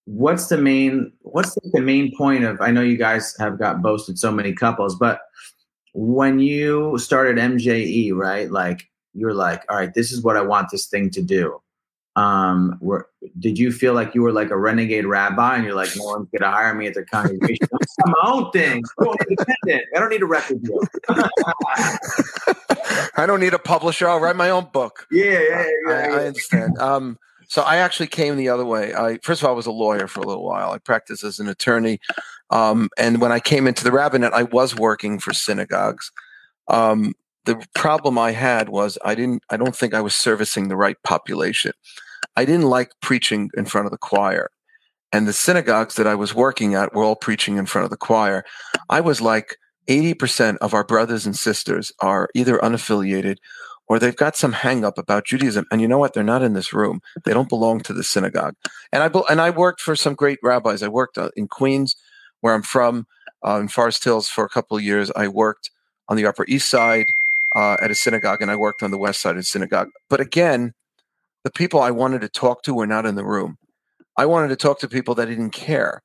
[0.04, 2.60] what's the main what's the main point of?
[2.60, 5.20] I know you guys have got boasted so many couples, but
[5.94, 8.50] when you started MJE, right?
[8.50, 11.60] Like you're like, all right, this is what I want this thing to do.
[12.14, 13.08] Um, were,
[13.38, 16.28] did you feel like you were like a renegade rabbi and you're like, no one's
[16.36, 17.66] gonna hire me at their congregation?
[18.04, 18.82] I'm my own thing.
[19.00, 19.84] I'm independent.
[19.94, 20.80] I don't need a record deal.
[23.16, 24.08] I don't need a publisher.
[24.08, 25.06] I'll write my own book.
[25.10, 25.92] yeah, yeah, yeah.
[25.92, 26.16] I, yeah.
[26.16, 26.78] I understand.
[26.78, 28.94] Um, so I actually came the other way.
[28.94, 30.72] I first of all, I was a lawyer for a little while.
[30.72, 32.00] I practiced as an attorney,
[32.50, 36.12] um, and when I came into the rabbinate, I was working for synagogues.
[36.68, 37.14] Um,
[37.44, 39.42] the problem I had was I didn't.
[39.50, 41.72] I don't think I was servicing the right population.
[42.36, 44.50] I didn't like preaching in front of the choir,
[45.12, 47.96] and the synagogues that I was working at were all preaching in front of the
[47.96, 48.44] choir.
[48.88, 49.56] I was like.
[49.88, 53.38] 80% of our brothers and sisters are either unaffiliated
[53.88, 55.66] or they've got some hang up about Judaism.
[55.70, 56.14] And you know what?
[56.14, 57.00] They're not in this room.
[57.24, 58.54] They don't belong to the synagogue.
[58.92, 60.82] And I and I worked for some great rabbis.
[60.82, 61.96] I worked uh, in Queens,
[62.40, 63.06] where I'm from,
[63.46, 65.10] uh, in Forest Hills for a couple of years.
[65.16, 65.70] I worked
[66.08, 67.12] on the Upper East Side
[67.54, 69.88] uh, at a synagogue, and I worked on the West Side of the synagogue.
[70.08, 70.72] But again,
[71.44, 73.58] the people I wanted to talk to were not in the room.
[74.16, 76.02] I wanted to talk to people that didn't care.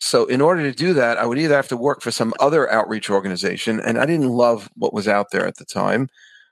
[0.00, 2.70] So in order to do that, I would either have to work for some other
[2.70, 6.08] outreach organization, and I didn't love what was out there at the time.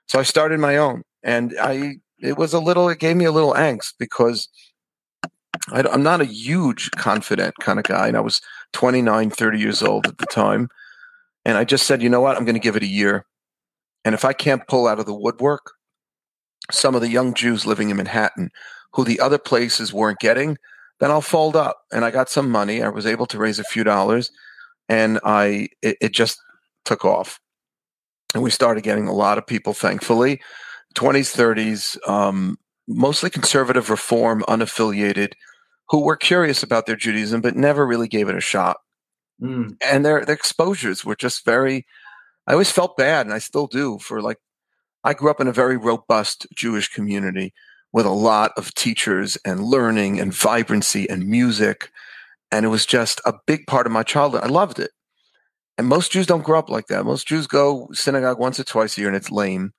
[0.07, 3.31] So I started my own, and I it was a little it gave me a
[3.31, 4.47] little angst because
[5.69, 8.41] I, am not a huge confident kind of guy, and I was
[8.73, 10.69] 29, 30 years old at the time,
[11.45, 13.25] and I just said, you know what, I'm going to give it a year,
[14.03, 15.71] and if I can't pull out of the woodwork,
[16.71, 18.49] some of the young Jews living in Manhattan,
[18.93, 20.57] who the other places weren't getting,
[20.99, 21.81] then I'll fold up.
[21.91, 22.81] And I got some money.
[22.81, 24.31] I was able to raise a few dollars,
[24.89, 26.39] and I it, it just
[26.85, 27.39] took off
[28.33, 30.41] and we started getting a lot of people thankfully
[30.95, 35.33] 20s 30s um, mostly conservative reform unaffiliated
[35.89, 38.77] who were curious about their judaism but never really gave it a shot
[39.41, 41.85] Mm, and their, their exposures were just very
[42.51, 44.37] i always felt bad and i still do for like
[45.03, 47.53] i grew up in a very robust jewish community
[47.91, 51.89] with a lot of teachers and learning and vibrancy and music
[52.51, 54.91] and it was just a big part of my childhood i loved it
[55.81, 57.05] and most Jews don't grow up like that.
[57.05, 59.73] Most Jews go synagogue once or twice a year, and it's lame.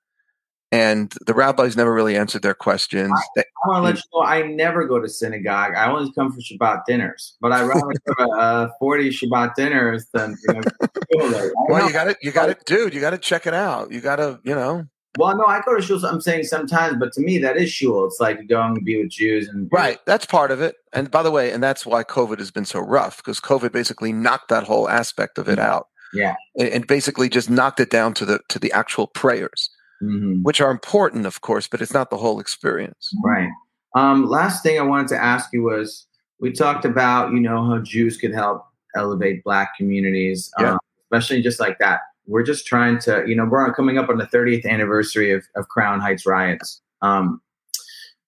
[0.73, 3.13] And the rabbis never really answered their questions.
[3.35, 5.75] They, I want to let you know I never go to synagogue.
[5.75, 10.07] I only come for Shabbat dinners, but I rather go to uh, 40 Shabbat dinners
[10.13, 10.61] than you know.
[10.71, 11.87] I well, know.
[11.87, 12.17] you got it.
[12.23, 13.91] you got to, dude, you got to check it out.
[13.91, 16.03] You got to, you know, Well, no, I go to shul.
[16.07, 18.07] I'm saying sometimes, but to me, that is shul.
[18.07, 19.99] It's like going to be with Jews and right.
[20.07, 20.77] That's part of it.
[20.91, 24.11] And by the way, and that's why COVID has been so rough because COVID basically
[24.11, 25.89] knocked that whole aspect of it out.
[26.15, 26.33] Yeah.
[26.57, 29.69] And, and basically just knocked it down to the to the actual prayers,
[30.01, 30.43] Mhm.
[30.43, 33.13] which are important, of course, but it's not the whole experience.
[33.23, 33.49] Right.
[33.95, 36.07] Um, last thing I wanted to ask you was
[36.39, 38.65] we talked about you know how Jews could help
[38.95, 40.73] elevate Black communities, Yeah.
[40.73, 42.01] um, especially just like that.
[42.25, 45.67] We're just trying to you know we're coming up on the 30th anniversary of, of
[45.69, 47.41] Crown Heights riots, um,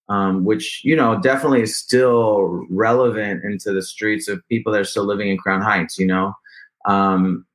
[0.08, 4.86] um, which you know definitely is still relevant into the streets of people that are
[4.86, 5.98] still living in Crown Heights.
[5.98, 6.34] You know.
[6.86, 7.46] Um,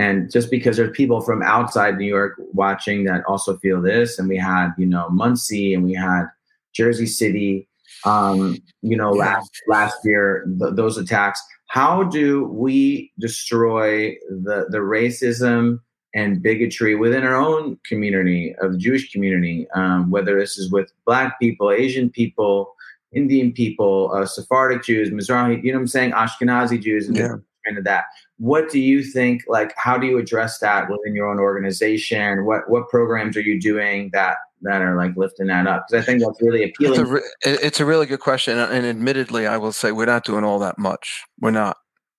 [0.00, 4.30] and just because there's people from outside New York watching that also feel this, and
[4.30, 6.24] we had, you know, Monsey and we had
[6.72, 7.68] Jersey City,
[8.06, 11.40] um, you know, last last year, th- those attacks.
[11.66, 15.80] how do we destroy the the racism
[16.14, 20.90] and bigotry within our own community of the Jewish community, um, whether this is with
[21.04, 22.74] Black people, Asian people,
[23.12, 27.36] Indian people, uh, Sephardic Jews, Mizrahi, you know what I'm saying, Ashkenazi Jews, Yeah.
[27.66, 28.04] Kind of that.
[28.38, 29.42] What do you think?
[29.48, 32.44] Like, how do you address that within your own organization?
[32.44, 35.86] What what programs are you doing that that are like lifting that up?
[35.88, 37.00] Because I think that's really It's appealing.
[37.00, 38.58] a, re- it's a really good question.
[38.58, 41.22] And and admittedly, I will say we're not doing all that much.
[41.40, 41.76] We're not.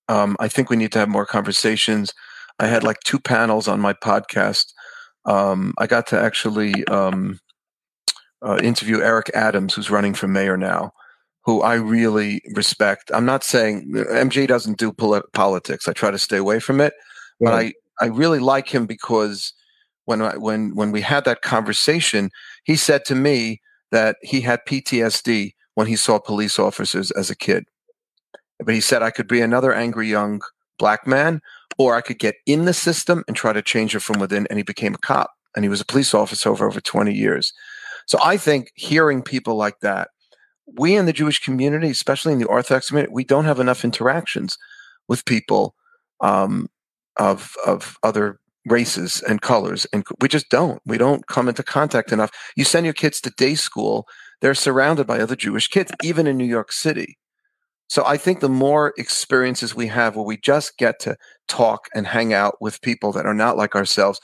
[0.08, 2.12] Um, I think we need to have more conversations.
[2.58, 4.72] I had like two panels on my podcast.
[5.24, 7.38] Um, I got to actually um,
[8.44, 10.92] uh, interview Eric Adams, who's running for mayor now,
[11.44, 13.10] who I really respect.
[13.12, 15.88] I'm not saying MJ doesn't do polit- politics.
[15.88, 16.94] I try to stay away from it,
[17.40, 19.52] but I, I really like him because
[20.04, 22.30] when I, when when we had that conversation,
[22.64, 27.36] he said to me that he had PTSD when he saw police officers as a
[27.36, 27.64] kid.
[28.58, 30.42] But he said I could be another angry young
[30.78, 31.40] black man,
[31.78, 34.46] or I could get in the system and try to change it from within.
[34.48, 37.52] And he became a cop, and he was a police officer for over 20 years.
[38.06, 40.08] So I think hearing people like that,
[40.66, 44.58] we in the Jewish community, especially in the Orthodox community, we don't have enough interactions
[45.08, 45.74] with people
[46.20, 46.68] um,
[47.16, 50.80] of of other races and colors, and we just don't.
[50.86, 52.30] We don't come into contact enough.
[52.56, 54.06] You send your kids to day school;
[54.40, 57.18] they're surrounded by other Jewish kids, even in New York City.
[57.88, 61.14] So I think the more experiences we have where we just get to
[61.46, 64.18] talk and hang out with people that are not like ourselves.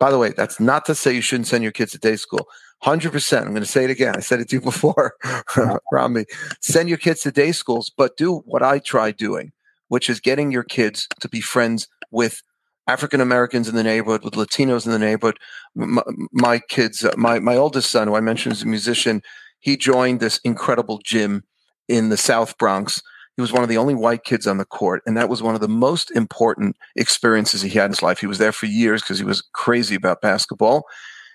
[0.00, 2.48] By the way, that's not to say you shouldn't send your kids to day school.
[2.84, 3.38] 100%.
[3.38, 4.16] I'm going to say it again.
[4.16, 5.14] I said it to you before,
[5.92, 6.26] Rami.
[6.60, 9.52] Send your kids to day schools, but do what I try doing,
[9.88, 12.42] which is getting your kids to be friends with
[12.88, 15.38] African Americans in the neighborhood, with Latinos in the neighborhood.
[15.74, 16.02] My,
[16.32, 19.22] my kids, uh, my, my oldest son, who I mentioned is a musician,
[19.60, 21.44] he joined this incredible gym
[21.88, 23.00] in the South Bronx.
[23.36, 25.54] He was one of the only white kids on the court, and that was one
[25.54, 28.18] of the most important experiences he had in his life.
[28.18, 30.84] He was there for years because he was crazy about basketball,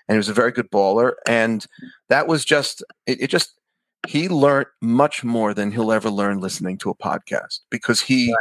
[0.08, 1.14] and he was a very good baller.
[1.26, 1.66] And
[2.08, 3.58] that was just it, it just
[4.06, 8.34] he learned much more than he'll ever learn listening to a podcast because he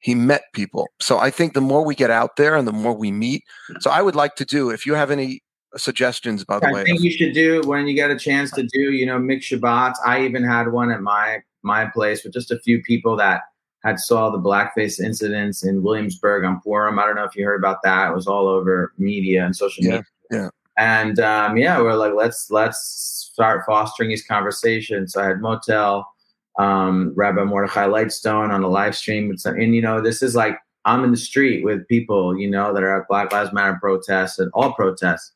[0.00, 0.88] he met people.
[1.00, 3.44] So I think the more we get out there and the more we meet.
[3.80, 5.42] So I would like to do if you have any
[5.76, 6.84] suggestions, by the I way.
[6.84, 9.48] think you should do when you get a chance to uh, do, you know, mix
[9.48, 9.94] Shabbats.
[10.04, 13.42] I even had one at my my place with just a few people that
[13.82, 16.98] had saw the blackface incidents in Williamsburg on Purim.
[16.98, 18.10] I don't know if you heard about that.
[18.10, 20.04] It was all over media and social Yeah, media.
[20.30, 20.48] yeah.
[20.78, 25.12] And um, yeah, we're like, let's let's start fostering these conversations.
[25.12, 26.06] So I had Motel,
[26.58, 30.34] um, Rabbi Mordechai Lightstone on a live stream with some, and you know, this is
[30.34, 33.78] like I'm in the street with people, you know, that are at Black Lives Matter
[33.80, 35.32] protests and all protests.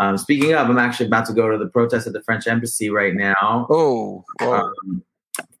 [0.00, 2.88] Um, speaking of, I'm actually about to go to the protest at the French embassy
[2.88, 5.04] right now Oh, um,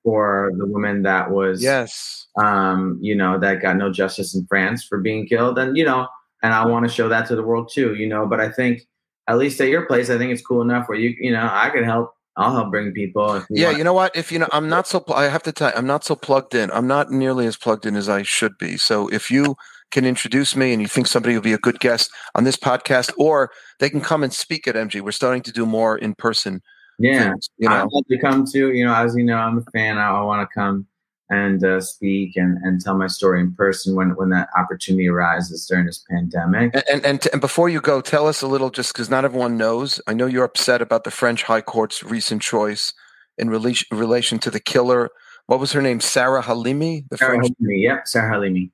[0.02, 2.26] for the woman that was, yes.
[2.42, 6.08] um, you know, that got no justice in France for being killed, and you know,
[6.42, 8.26] and I want to show that to the world too, you know.
[8.26, 8.88] But I think,
[9.30, 11.70] at least at your place, I think it's cool enough where you, you know, I
[11.70, 12.14] can help.
[12.36, 13.36] I'll help bring people.
[13.38, 13.78] You Yeah, want.
[13.78, 14.16] you know what?
[14.16, 15.00] If you know, I'm not so.
[15.00, 16.70] pl- I have to tell you, I'm not so plugged in.
[16.70, 18.76] I'm not nearly as plugged in as I should be.
[18.76, 19.56] So if you
[19.90, 23.12] can introduce me and you think somebody will be a good guest on this podcast,
[23.18, 23.50] or
[23.80, 25.00] they can come and speak at MG.
[25.02, 26.62] We're starting to do more in person.
[26.98, 27.30] yeah.
[27.30, 27.88] things, you I'd know.
[27.92, 28.72] love to come to.
[28.72, 29.98] You know, as you know, I'm a fan.
[29.98, 30.86] I, I want to come
[31.30, 35.64] and uh, speak and, and tell my story in person when when that opportunity arises
[35.66, 36.74] during this pandemic.
[36.74, 39.56] And and and, and before you go, tell us a little, just because not everyone
[39.56, 40.00] knows.
[40.06, 42.92] I know you're upset about the French High Court's recent choice
[43.38, 45.10] in relation relation to the killer.
[45.46, 46.00] What was her name?
[46.00, 47.08] Sarah Halimi.
[47.08, 47.54] The Sarah French.
[47.60, 48.70] Halimi, yep, Sarah Halimi.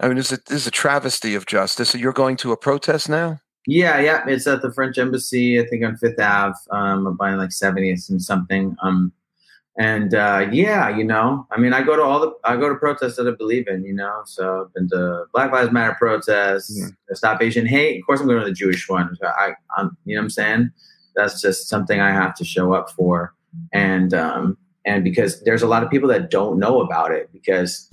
[0.00, 1.90] I mean, this is, a, this is a travesty of justice.
[1.90, 3.40] So you're going to a protest now?
[3.66, 5.60] Yeah, yeah, it's at the French embassy.
[5.60, 8.74] I think on Fifth Ave, um, by like 70th and something.
[8.82, 9.12] Um,
[9.80, 12.74] and uh, yeah, you know, I mean, I go to all the I go to
[12.74, 14.20] protests that I believe in, you know.
[14.26, 16.88] So I've been to Black Lives Matter protests, Yeah.
[17.14, 17.98] Stop Asian Hate.
[17.98, 19.16] Of course, I'm going to the Jewish one.
[19.22, 20.70] I, I'm, you know, what I'm saying
[21.16, 23.34] that's just something I have to show up for,
[23.72, 27.88] and um, and because there's a lot of people that don't know about it because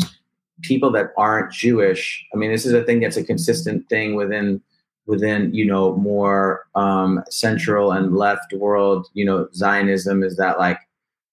[0.64, 2.26] people that aren't Jewish.
[2.34, 4.62] I mean, this is a thing that's a consistent thing within
[5.06, 9.08] within you know more um, central and left world.
[9.14, 10.80] You know, Zionism is that like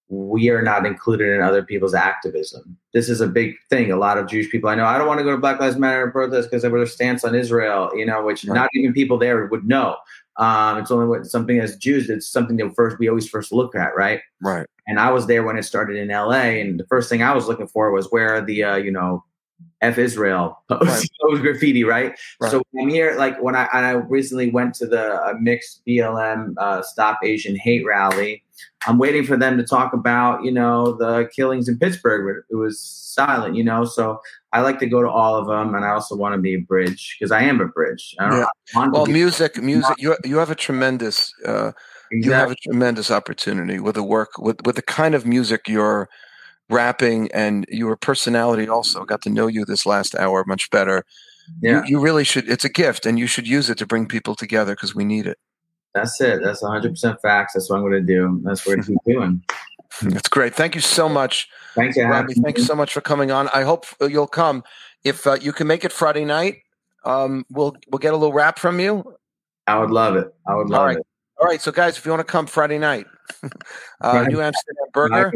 [0.09, 2.77] we are not included in other people's activism.
[2.93, 3.91] This is a big thing.
[3.91, 4.85] A lot of Jewish people I know.
[4.85, 7.33] I don't want to go to Black Lives Matter protest because of their stance on
[7.33, 7.89] Israel.
[7.95, 8.55] You know, which Right.
[8.55, 9.97] not even people there would know.
[10.37, 12.09] Um, it's only what something as Jews.
[12.09, 14.19] It's something that first we always first look at, right?
[14.43, 14.67] Right.
[14.87, 16.59] and I was there when it started in LA.
[16.61, 19.23] And the first thing I was looking for was where are the uh, you know
[19.81, 21.41] F Israel post, right.
[21.41, 22.13] graffiti, right?
[22.39, 22.51] right?
[22.51, 26.83] So I'm here, like when I I recently went to the uh, mixed BLM uh,
[26.83, 28.43] Stop Asian Hate rally.
[28.87, 32.43] I'm waiting for them to talk about you know the killings in Pittsburgh.
[32.49, 33.85] It was silent, you know.
[33.85, 34.19] So
[34.53, 36.61] I like to go to all of them, and I also want to be a
[36.61, 38.15] bridge because I am a bridge.
[38.19, 38.45] yeah.
[38.73, 39.95] well, music, music.
[39.97, 41.33] You you have a tremendous.
[41.45, 41.71] Uh,
[42.11, 42.27] exactly.
[42.27, 46.09] You have a tremendous opportunity with the work with with the kind of music you're
[46.69, 51.03] rapping and your personality also got to know you this last hour much better
[51.61, 51.83] yeah.
[51.83, 54.35] you, you really should it's a gift and you should use it to bring people
[54.35, 55.37] together because we need it
[55.95, 56.43] that's it.
[56.43, 57.53] That's 100% facts.
[57.53, 58.39] That's what i'm going to do.
[58.43, 59.43] That's what i'm doing.
[60.01, 60.53] That's great.
[60.53, 63.47] Thank you so much thank you Robbie, thank you so much for coming on.
[63.49, 64.63] I hope you'll come.
[65.05, 66.57] If uh, you can make it friday night
[67.05, 69.15] um, we'll we'll get a little rap from you.
[69.67, 70.33] I would love it.
[70.47, 70.97] I would love all right.
[70.97, 71.07] it.
[71.39, 71.61] All right.
[71.61, 73.07] So guys if you want to come friday night
[74.01, 75.33] uh, new amsterdam burger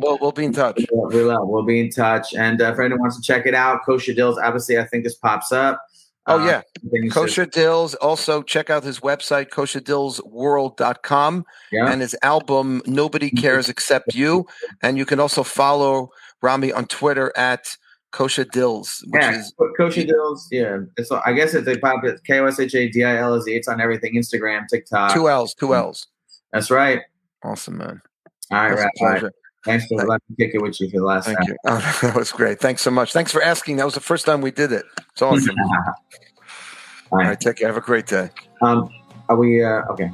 [0.00, 0.78] We'll, we'll be in touch.
[0.90, 1.46] We will.
[1.46, 2.32] We'll be in touch.
[2.32, 5.14] And uh, if anyone wants to check it out, Kosha Dillz, obviously, I think this
[5.14, 5.84] pops up.
[6.26, 6.62] Oh, uh, yeah.
[7.10, 7.94] Kosha Dillz.
[8.00, 11.90] Also, check out his website, kosherdillsworld.com, yeah.
[11.90, 14.46] and his album, Nobody Cares Except You.
[14.82, 16.10] And you can also follow
[16.42, 17.76] Rami on Twitter at
[18.12, 19.02] Kosha Dillz.
[19.08, 20.40] Which yeah, is, Kosha Dillz.
[20.50, 20.78] Yeah.
[20.96, 22.02] It's, I guess it's a pop.
[22.26, 23.54] K O S H A D I L Z.
[23.54, 25.14] It's on everything Instagram, TikTok.
[25.14, 26.06] Two L's, two L's.
[26.52, 27.00] That's right.
[27.42, 28.02] Awesome, man.
[28.50, 29.32] All right, right.
[29.64, 31.48] Thanks for letting me kick it with you for the last Thank time.
[31.48, 31.56] You.
[31.66, 32.60] Oh, that was great.
[32.60, 33.12] Thanks so much.
[33.12, 33.76] Thanks for asking.
[33.76, 34.84] That was the first time we did it.
[35.12, 35.54] It's awesome.
[37.12, 37.38] All right.
[37.38, 37.68] Take care.
[37.68, 38.30] Have a great day.
[38.62, 38.88] Um,
[39.28, 40.10] are we uh, okay?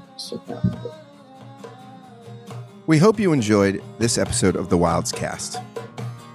[2.86, 5.58] We hope you enjoyed this episode of the Wildes Cast.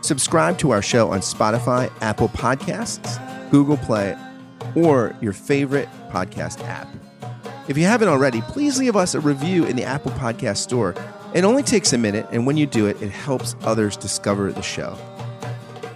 [0.01, 3.19] Subscribe to our show on Spotify, Apple Podcasts,
[3.51, 4.17] Google Play,
[4.75, 6.87] or your favorite podcast app.
[7.67, 10.95] If you haven't already, please leave us a review in the Apple Podcast Store
[11.33, 14.61] it only takes a minute, and when you do it, it helps others discover the
[14.61, 14.97] show.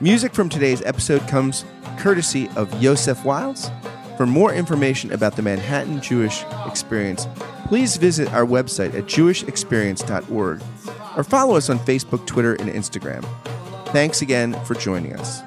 [0.02, 1.66] Music from today's episode comes
[1.98, 3.72] courtesy of Yosef Wildes.
[4.18, 7.28] For more information about the Manhattan Jewish Experience,
[7.68, 10.62] please visit our website at jewishexperience.org
[11.18, 13.26] or follow us on Facebook, Twitter, and Instagram.
[13.88, 15.42] Thanks again for joining us.